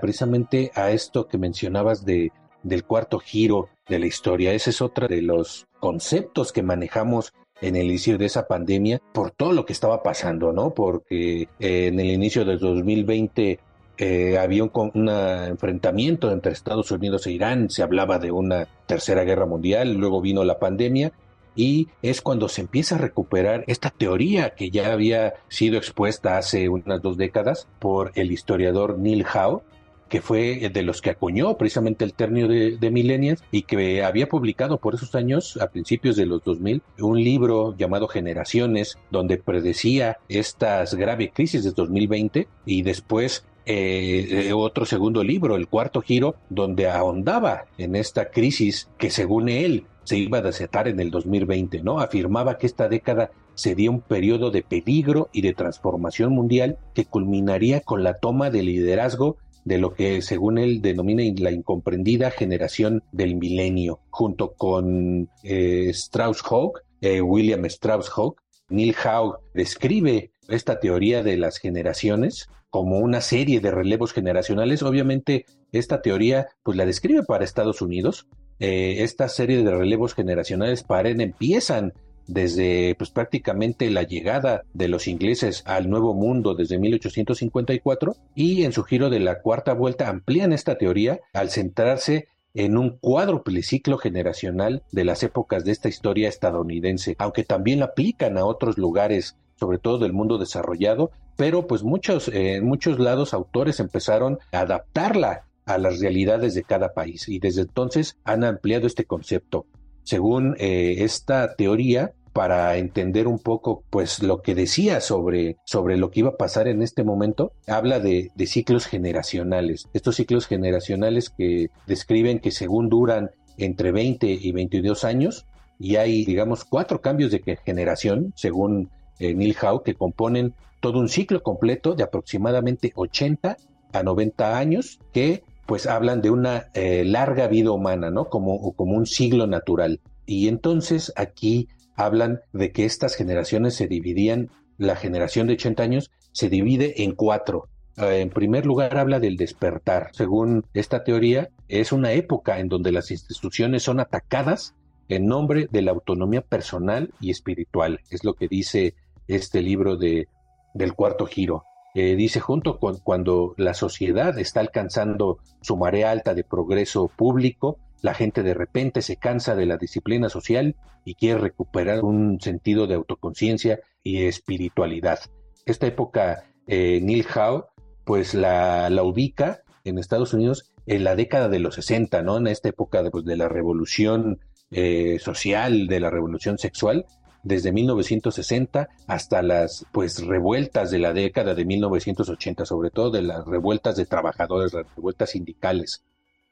precisamente 0.00 0.70
a 0.74 0.90
esto 0.90 1.28
que 1.28 1.36
mencionabas 1.36 2.04
de, 2.06 2.32
del 2.62 2.84
cuarto 2.84 3.18
giro 3.18 3.68
de 3.88 3.98
la 3.98 4.06
historia. 4.06 4.52
Ese 4.52 4.70
es 4.70 4.80
otro 4.80 5.06
de 5.06 5.22
los 5.22 5.66
conceptos 5.78 6.52
que 6.52 6.62
manejamos 6.62 7.32
en 7.60 7.76
el 7.76 7.86
inicio 7.86 8.18
de 8.18 8.26
esa 8.26 8.46
pandemia 8.46 9.00
por 9.12 9.30
todo 9.30 9.52
lo 9.52 9.64
que 9.64 9.72
estaba 9.72 10.02
pasando, 10.02 10.52
¿no? 10.52 10.74
Porque 10.74 11.48
eh, 11.58 11.86
en 11.86 12.00
el 12.00 12.08
inicio 12.08 12.44
del 12.44 12.58
2020 12.58 13.58
eh, 13.98 14.38
había 14.38 14.64
un 14.64 15.08
enfrentamiento 15.08 16.30
entre 16.30 16.52
Estados 16.52 16.90
Unidos 16.90 17.26
e 17.26 17.32
Irán, 17.32 17.70
se 17.70 17.82
hablaba 17.82 18.18
de 18.18 18.30
una 18.30 18.68
tercera 18.86 19.24
guerra 19.24 19.46
mundial, 19.46 19.94
luego 19.94 20.20
vino 20.20 20.44
la 20.44 20.58
pandemia 20.58 21.12
y 21.56 21.88
es 22.02 22.20
cuando 22.20 22.48
se 22.48 22.60
empieza 22.60 22.94
a 22.94 22.98
recuperar 22.98 23.64
esta 23.66 23.90
teoría 23.90 24.50
que 24.50 24.70
ya 24.70 24.92
había 24.92 25.34
sido 25.48 25.78
expuesta 25.78 26.38
hace 26.38 26.68
unas 26.68 27.02
dos 27.02 27.16
décadas 27.16 27.66
por 27.80 28.12
el 28.14 28.30
historiador 28.30 28.98
Neil 28.98 29.24
Howe, 29.24 29.62
que 30.08 30.20
fue 30.20 30.70
de 30.72 30.82
los 30.82 31.02
que 31.02 31.10
acuñó 31.10 31.56
precisamente 31.56 32.04
el 32.04 32.14
término 32.14 32.46
de, 32.46 32.76
de 32.76 33.36
y 33.50 33.62
que 33.62 34.04
había 34.04 34.28
publicado 34.28 34.78
por 34.78 34.94
esos 34.94 35.14
años, 35.14 35.56
a 35.60 35.68
principios 35.68 36.14
de 36.14 36.26
los 36.26 36.44
2000, 36.44 36.82
un 37.00 37.24
libro 37.24 37.76
llamado 37.76 38.06
Generaciones, 38.06 38.98
donde 39.10 39.38
predecía 39.38 40.18
estas 40.28 40.94
graves 40.94 41.30
crisis 41.34 41.64
de 41.64 41.72
2020 41.72 42.46
y 42.66 42.82
después 42.82 43.44
eh, 43.68 44.52
otro 44.54 44.86
segundo 44.86 45.24
libro, 45.24 45.56
El 45.56 45.66
Cuarto 45.66 46.00
Giro, 46.00 46.36
donde 46.50 46.88
ahondaba 46.88 47.64
en 47.78 47.96
esta 47.96 48.30
crisis 48.30 48.88
que 48.98 49.10
según 49.10 49.48
él 49.48 49.86
se 50.06 50.16
iba 50.16 50.38
a 50.38 50.42
desatar 50.42 50.88
en 50.88 51.00
el 51.00 51.10
2020, 51.10 51.82
¿no? 51.82 51.98
Afirmaba 52.00 52.58
que 52.58 52.66
esta 52.66 52.88
década 52.88 53.32
sería 53.54 53.90
un 53.90 54.00
periodo 54.00 54.50
de 54.50 54.62
peligro 54.62 55.28
y 55.32 55.42
de 55.42 55.52
transformación 55.52 56.32
mundial 56.32 56.78
que 56.94 57.06
culminaría 57.06 57.80
con 57.80 58.04
la 58.04 58.14
toma 58.14 58.50
de 58.50 58.62
liderazgo 58.62 59.36
de 59.64 59.78
lo 59.78 59.94
que 59.94 60.22
según 60.22 60.58
él 60.58 60.80
denomina 60.80 61.24
la 61.38 61.50
incomprendida 61.50 62.30
generación 62.30 63.02
del 63.10 63.34
milenio, 63.34 63.98
junto 64.10 64.52
con 64.52 65.28
eh, 65.42 65.88
Strauss-Howe, 65.88 66.80
eh, 67.00 67.20
William 67.20 67.64
Strauss-Howe. 67.64 68.36
Neil 68.68 68.94
Howe 69.04 69.38
describe 69.54 70.30
esta 70.48 70.78
teoría 70.78 71.24
de 71.24 71.36
las 71.36 71.58
generaciones 71.58 72.48
como 72.70 72.98
una 72.98 73.20
serie 73.20 73.58
de 73.58 73.72
relevos 73.72 74.12
generacionales. 74.12 74.84
Obviamente 74.84 75.46
esta 75.72 76.00
teoría 76.00 76.46
pues 76.62 76.76
la 76.76 76.86
describe 76.86 77.24
para 77.24 77.44
Estados 77.44 77.82
Unidos. 77.82 78.28
Eh, 78.58 79.02
esta 79.02 79.28
serie 79.28 79.62
de 79.62 79.70
relevos 79.70 80.14
generacionales 80.14 80.82
paren, 80.82 81.20
empiezan 81.20 81.92
desde 82.26 82.94
pues 82.96 83.10
prácticamente 83.10 83.90
la 83.90 84.02
llegada 84.02 84.62
de 84.74 84.88
los 84.88 85.06
ingleses 85.06 85.62
al 85.66 85.88
Nuevo 85.88 86.14
Mundo 86.14 86.54
desde 86.54 86.78
1854 86.78 88.16
y 88.34 88.64
en 88.64 88.72
su 88.72 88.82
giro 88.82 89.10
de 89.10 89.20
la 89.20 89.40
cuarta 89.40 89.74
vuelta 89.74 90.08
amplían 90.08 90.52
esta 90.52 90.76
teoría 90.76 91.20
al 91.32 91.50
centrarse 91.50 92.28
en 92.54 92.78
un 92.78 92.96
cuádruple 92.98 93.62
ciclo 93.62 93.98
generacional 93.98 94.82
de 94.90 95.04
las 95.04 95.22
épocas 95.22 95.64
de 95.64 95.72
esta 95.72 95.88
historia 95.88 96.28
estadounidense, 96.28 97.14
aunque 97.18 97.44
también 97.44 97.80
la 97.80 97.86
aplican 97.86 98.38
a 98.38 98.46
otros 98.46 98.78
lugares, 98.78 99.36
sobre 99.56 99.78
todo 99.78 99.98
del 99.98 100.14
mundo 100.14 100.38
desarrollado, 100.38 101.10
pero 101.36 101.66
pues 101.66 101.82
muchos, 101.82 102.28
eh, 102.28 102.54
en 102.54 102.64
muchos 102.64 102.98
lados 102.98 103.34
autores 103.34 103.78
empezaron 103.78 104.38
a 104.52 104.60
adaptarla 104.60 105.45
a 105.66 105.78
las 105.78 106.00
realidades 106.00 106.54
de 106.54 106.62
cada 106.62 106.94
país 106.94 107.28
y 107.28 107.38
desde 107.38 107.62
entonces 107.62 108.16
han 108.24 108.44
ampliado 108.44 108.86
este 108.86 109.04
concepto. 109.04 109.66
Según 110.04 110.56
eh, 110.58 110.96
esta 110.98 111.56
teoría, 111.56 112.14
para 112.32 112.76
entender 112.76 113.26
un 113.26 113.38
poco 113.38 113.82
pues 113.90 114.22
lo 114.22 114.42
que 114.42 114.54
decía 114.54 115.00
sobre, 115.00 115.56
sobre 115.64 115.96
lo 115.96 116.10
que 116.10 116.20
iba 116.20 116.30
a 116.30 116.36
pasar 116.36 116.68
en 116.68 116.82
este 116.82 117.02
momento, 117.02 117.52
habla 117.66 117.98
de, 117.98 118.30
de 118.34 118.46
ciclos 118.46 118.86
generacionales. 118.86 119.88
Estos 119.94 120.16
ciclos 120.16 120.46
generacionales 120.46 121.30
que 121.30 121.70
describen 121.86 122.38
que 122.38 122.50
según 122.50 122.88
duran 122.88 123.30
entre 123.56 123.90
20 123.90 124.26
y 124.26 124.52
22 124.52 125.04
años, 125.04 125.46
y 125.78 125.96
hay, 125.96 126.24
digamos, 126.24 126.64
cuatro 126.64 127.00
cambios 127.00 127.30
de 127.30 127.58
generación, 127.64 128.32
según 128.36 128.90
eh, 129.18 129.34
Neil 129.34 129.56
Howe, 129.60 129.82
que 129.82 129.94
componen 129.94 130.54
todo 130.80 130.98
un 130.98 131.08
ciclo 131.08 131.42
completo 131.42 131.94
de 131.94 132.04
aproximadamente 132.04 132.92
80 132.94 133.56
a 133.92 134.02
90 134.02 134.58
años, 134.58 135.00
que 135.12 135.42
pues 135.66 135.86
hablan 135.86 136.22
de 136.22 136.30
una 136.30 136.68
eh, 136.74 137.04
larga 137.04 137.48
vida 137.48 137.72
humana, 137.72 138.10
¿no? 138.10 138.28
Como, 138.28 138.56
un 138.56 139.06
siglo 139.06 139.46
natural. 139.46 140.00
Y 140.24 140.48
entonces 140.48 141.12
aquí 141.16 141.68
hablan 141.96 142.40
de 142.52 142.72
que 142.72 142.84
estas 142.84 143.16
generaciones 143.16 143.74
se 143.74 143.88
dividían, 143.88 144.50
la 144.78 144.96
generación 144.96 145.46
de 145.46 145.54
80 145.54 145.82
años 145.82 146.10
se 146.32 146.48
divide 146.48 147.02
en 147.02 147.12
cuatro. 147.12 147.68
Eh, 147.96 148.20
en 148.20 148.30
primer 148.30 148.66
lugar 148.66 148.96
habla 148.96 149.20
del 149.20 149.36
despertar. 149.36 150.10
Según 150.12 150.64
esta 150.74 151.02
teoría, 151.02 151.50
es 151.68 151.92
una 151.92 152.12
época 152.12 152.60
en 152.60 152.68
donde 152.68 152.92
las 152.92 153.10
instituciones 153.10 153.82
son 153.82 154.00
atacadas 154.00 154.74
en 155.08 155.26
nombre 155.26 155.68
de 155.70 155.82
la 155.82 155.92
autonomía 155.92 156.42
personal 156.42 157.12
y 157.20 157.30
espiritual. 157.30 158.00
Es 158.10 158.24
lo 158.24 158.34
que 158.34 158.48
dice 158.48 158.94
este 159.28 159.62
libro 159.62 159.96
de, 159.96 160.28
del 160.74 160.94
cuarto 160.94 161.26
giro. 161.26 161.64
Eh, 161.98 162.14
dice, 162.14 162.40
junto 162.40 162.78
con 162.78 162.98
cuando 162.98 163.54
la 163.56 163.72
sociedad 163.72 164.38
está 164.38 164.60
alcanzando 164.60 165.38
su 165.62 165.78
marea 165.78 166.10
alta 166.10 166.34
de 166.34 166.44
progreso 166.44 167.08
público, 167.08 167.78
la 168.02 168.12
gente 168.12 168.42
de 168.42 168.52
repente 168.52 169.00
se 169.00 169.16
cansa 169.16 169.54
de 169.54 169.64
la 169.64 169.78
disciplina 169.78 170.28
social 170.28 170.76
y 171.06 171.14
quiere 171.14 171.40
recuperar 171.40 172.04
un 172.04 172.38
sentido 172.38 172.86
de 172.86 172.96
autoconciencia 172.96 173.80
y 174.02 174.24
espiritualidad. 174.26 175.20
Esta 175.64 175.86
época, 175.86 176.44
eh, 176.66 177.00
Neil 177.02 177.24
Howe, 177.34 177.64
pues 178.04 178.34
la, 178.34 178.90
la, 178.90 179.02
ubica 179.02 179.62
en 179.84 179.96
Estados 179.96 180.34
Unidos 180.34 180.74
en 180.84 181.02
la 181.02 181.16
década 181.16 181.48
de 181.48 181.60
los 181.60 181.76
60, 181.76 182.20
¿no? 182.20 182.36
En 182.36 182.46
esta 182.48 182.68
época 182.68 183.02
de, 183.02 183.10
pues, 183.10 183.24
de 183.24 183.38
la 183.38 183.48
revolución 183.48 184.40
eh, 184.70 185.18
social, 185.18 185.86
de 185.86 186.00
la 186.00 186.10
revolución 186.10 186.58
sexual, 186.58 187.06
desde 187.46 187.72
1960 187.72 188.88
hasta 189.06 189.40
las 189.40 189.86
pues 189.92 190.26
revueltas 190.26 190.90
de 190.90 190.98
la 190.98 191.12
década 191.12 191.54
de 191.54 191.64
1980, 191.64 192.66
sobre 192.66 192.90
todo 192.90 193.10
de 193.12 193.22
las 193.22 193.46
revueltas 193.46 193.96
de 193.96 194.04
trabajadores, 194.04 194.74
las 194.74 194.86
revueltas 194.96 195.30
sindicales. 195.30 196.04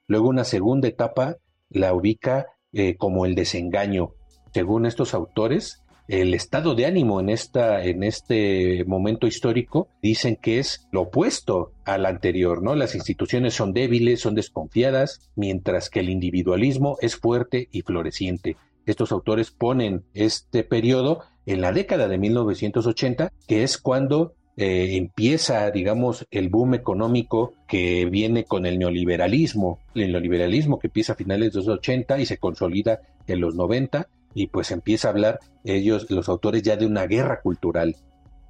Luego 0.06 0.28
una 0.28 0.44
segunda 0.44 0.86
etapa 0.86 1.36
la 1.68 1.92
ubica 1.94 2.46
eh, 2.72 2.96
como 2.96 3.26
el 3.26 3.34
desengaño. 3.34 4.12
Según 4.52 4.86
estos 4.86 5.14
autores, 5.14 5.82
el 6.06 6.32
estado 6.32 6.76
de 6.76 6.86
ánimo 6.86 7.18
en, 7.18 7.28
esta, 7.28 7.82
en 7.82 8.04
este 8.04 8.84
momento 8.84 9.26
histórico 9.26 9.88
dicen 10.00 10.36
que 10.36 10.60
es 10.60 10.86
lo 10.92 11.02
opuesto 11.02 11.72
al 11.84 12.06
anterior, 12.06 12.62
¿no? 12.62 12.76
Las 12.76 12.94
instituciones 12.94 13.54
son 13.54 13.72
débiles, 13.72 14.20
son 14.20 14.36
desconfiadas, 14.36 15.32
mientras 15.34 15.90
que 15.90 16.00
el 16.00 16.08
individualismo 16.08 16.98
es 17.00 17.16
fuerte 17.16 17.68
y 17.72 17.82
floreciente. 17.82 18.56
Estos 18.86 19.12
autores 19.12 19.50
ponen 19.50 20.04
este 20.14 20.64
periodo 20.64 21.20
en 21.46 21.60
la 21.60 21.72
década 21.72 22.08
de 22.08 22.18
1980, 22.18 23.32
que 23.46 23.62
es 23.62 23.78
cuando 23.78 24.34
eh, 24.56 24.96
empieza, 24.96 25.70
digamos, 25.70 26.26
el 26.30 26.48
boom 26.48 26.74
económico 26.74 27.54
que 27.66 28.06
viene 28.06 28.44
con 28.44 28.66
el 28.66 28.78
neoliberalismo, 28.78 29.80
el 29.94 30.12
neoliberalismo 30.12 30.78
que 30.78 30.86
empieza 30.86 31.14
a 31.14 31.16
finales 31.16 31.52
de 31.52 31.58
los 31.58 31.68
80 31.68 32.20
y 32.20 32.26
se 32.26 32.38
consolida 32.38 33.00
en 33.26 33.40
los 33.40 33.54
90 33.54 34.08
y 34.34 34.48
pues 34.48 34.70
empieza 34.70 35.08
a 35.08 35.10
hablar 35.12 35.40
ellos, 35.64 36.10
los 36.10 36.28
autores, 36.28 36.62
ya 36.62 36.76
de 36.76 36.86
una 36.86 37.06
guerra 37.06 37.40
cultural. 37.40 37.96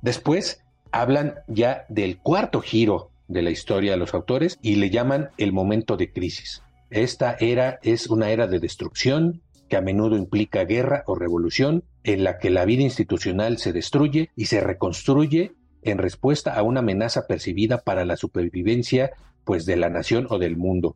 Después 0.03 0.63
hablan 0.93 1.35
ya 1.49 1.87
del 1.89 2.19
cuarto 2.19 2.61
giro 2.61 3.11
de 3.29 3.43
la 3.43 3.51
historia 3.51 3.93
de 3.93 3.97
los 3.97 4.15
autores 4.15 4.59
y 4.63 4.77
le 4.77 4.91
llaman 4.91 5.31
el 5.39 5.53
momento 5.53 5.97
de 5.97 6.13
crisis. 6.13 6.63
Esta 6.91 7.37
era 7.41 7.79
es 7.83 8.09
una 8.09 8.31
era 8.31 8.47
de 8.47 8.61
destrucción, 8.61 9.43
que 9.75 9.79
a 9.79 9.81
menudo 9.81 10.17
implica 10.17 10.65
guerra 10.65 11.03
o 11.09 11.17
revolución, 11.17 11.83
en 12.05 12.23
la 12.23 12.39
que 12.39 12.49
la 12.49 12.65
vida 12.65 12.85
institucional 12.85 13.59
se 13.59 13.73
destruye 13.73 14.31
y 14.37 14.45
se 14.45 14.61
reconstruye 14.61 15.57
en 15.83 15.99
respuesta 15.99 16.55
a 16.55 16.63
una 16.63 16.79
amenaza 16.79 17.27
percibida 17.27 17.79
para 17.79 18.05
la 18.05 18.17
supervivencia 18.17 19.11
pues 19.43 19.67
de 19.67 19.75
la 19.75 19.91
nación 19.91 20.29
o 20.31 20.39
del 20.39 20.57
mundo. 20.57 20.95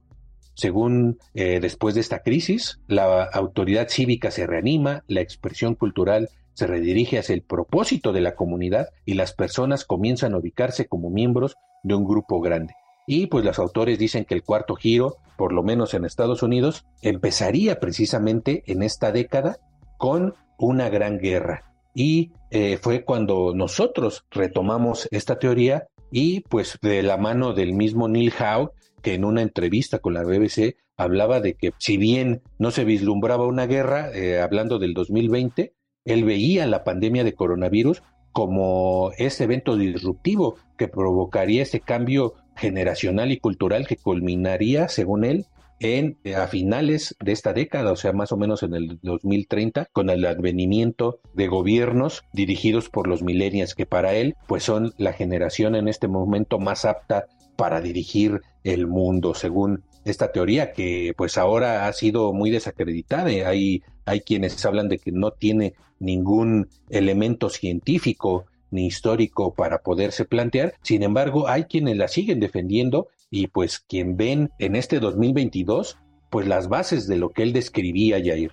Según 0.55 1.19
eh, 1.35 1.59
después 1.61 1.97
de 1.97 2.03
esta 2.03 2.23
crisis, 2.23 2.79
la 2.87 3.25
autoridad 3.25 3.89
cívica 3.89 4.31
se 4.31 4.47
reanima, 4.47 5.03
la 5.09 5.23
expresión 5.23 5.75
cultural 5.75 6.29
se 6.55 6.69
redirige 6.69 7.19
hacia 7.19 7.35
el 7.35 7.43
propósito 7.43 8.13
de 8.13 8.21
la 8.21 8.37
comunidad 8.37 8.91
y 9.05 9.15
las 9.15 9.33
personas 9.33 9.85
comienzan 9.85 10.35
a 10.35 10.39
ubicarse 10.39 10.87
como 10.87 11.11
miembros 11.11 11.57
de 11.83 11.97
un 11.97 12.05
grupo 12.05 12.41
grande. 12.41 12.75
Y 13.11 13.29
pues 13.29 13.43
los 13.43 13.59
autores 13.59 13.99
dicen 13.99 14.27
que 14.27 14.35
el 14.35 14.43
cuarto 14.43 14.75
giro, 14.75 15.17
por 15.39 15.55
lo 15.55 15.63
menos 15.63 15.95
en 15.95 16.05
Estados 16.05 16.43
Unidos, 16.43 16.85
empezaría 17.01 17.81
precisamente 17.81 18.63
en 18.67 18.83
esta 18.83 19.13
década 19.13 19.57
con 19.97 20.35
una 20.59 20.91
gran 20.91 21.17
guerra. 21.17 21.73
Y 21.95 22.33
eh, 22.51 22.77
fue 22.77 23.07
cuando 23.07 23.55
nosotros 23.55 24.27
retomamos 24.31 25.09
esta 25.11 25.39
teoría 25.39 25.87
y 26.13 26.41
pues 26.41 26.79
de 26.83 27.03
la 27.03 27.17
mano 27.17 27.55
del 27.55 27.73
mismo 27.73 28.09
Neil 28.09 28.31
Howe, 28.39 28.73
que 29.01 29.15
en 29.15 29.25
una 29.25 29.41
entrevista 29.41 30.01
con 30.01 30.13
la 30.13 30.23
BBC 30.23 30.77
hablaba 30.99 31.41
de 31.41 31.55
que 31.55 31.73
si 31.79 31.97
bien 31.97 32.43
no 32.59 32.71
se 32.71 32.85
vislumbraba 32.85 33.47
una 33.47 33.65
guerra, 33.65 34.11
eh, 34.13 34.39
hablando 34.39 34.79
del 34.79 34.93
2020, 34.93 35.73
él 36.05 36.25
veía 36.25 36.67
la 36.67 36.85
pandemia 36.85 37.25
de 37.25 37.33
coronavirus 37.33 38.03
como 38.33 39.13
ese 39.17 39.45
evento 39.45 39.77
disruptivo 39.77 40.57
que 40.77 40.89
provocaría 40.89 41.63
ese 41.63 41.81
cambio 41.81 42.35
generacional 42.59 43.33
y 43.33 43.39
cultural 43.39 43.87
que 43.87 43.97
culminaría, 43.97 44.89
según 44.89 45.25
él, 45.25 45.47
en 45.81 46.19
eh, 46.25 46.35
a 46.35 46.49
finales 46.49 47.17
de 47.21 47.33
esta 47.33 47.53
década, 47.53 47.93
o 47.93 47.97
sea, 47.97 48.13
más 48.13 48.33
o 48.33 48.37
menos 48.37 48.63
en 48.63 48.75
el 48.75 48.99
2030, 49.03 49.87
con 49.93 50.11
el 50.11 50.25
advenimiento 50.27 51.21
de 51.35 51.47
gobiernos 51.49 52.25
dirigidos 52.33 52.89
por 52.89 53.07
los 53.07 53.23
millennials, 53.23 53.75
que 53.75 53.87
para 53.87 54.15
él, 54.15 54.35
pues 54.47 54.65
son 54.65 54.93
la 54.99 55.13
generación 55.13 55.75
en 55.77 55.89
este 55.89 56.09
momento 56.09 56.59
más 56.59 56.85
apta 56.85 57.27
para 57.57 57.81
dirigir 57.81 58.41
el 58.65 58.87
mundo, 58.87 59.35
según 59.35 59.85
esta 60.05 60.33
teoría 60.33 60.73
que 60.73 61.13
pues 61.17 61.39
ahora 61.39 61.87
ha 61.87 61.93
sido 61.93 62.33
muy 62.33 62.51
desacreditada. 62.51 63.29
Hay, 63.49 63.83
hay 64.05 64.21
quienes 64.21 64.65
hablan 64.65 64.89
de 64.89 64.99
que 64.99 65.13
no 65.13 65.33
tiene 65.33 65.75
ningún 65.99 66.69
elemento 66.89 67.51
científico 67.51 68.47
ni 68.71 68.87
histórico 68.87 69.55
para 69.55 69.79
poderse 69.79 70.25
plantear. 70.25 70.75
Sin 70.83 71.03
embargo, 71.03 71.49
hay 71.49 71.65
quienes 71.65 71.97
la 71.97 72.09
siguen 72.09 72.41
defendiendo 72.41 73.09
y 73.31 73.49
pues 73.49 73.79
quien 73.81 74.17
ven 74.17 74.51
en 74.59 74.77
este 74.77 75.01
2022 75.01 75.99
pues 76.31 76.47
las 76.47 76.69
bases 76.69 77.07
de 77.07 77.17
lo 77.17 77.31
que 77.31 77.43
él 77.43 77.53
describía, 77.53 78.19
Jair. 78.23 78.53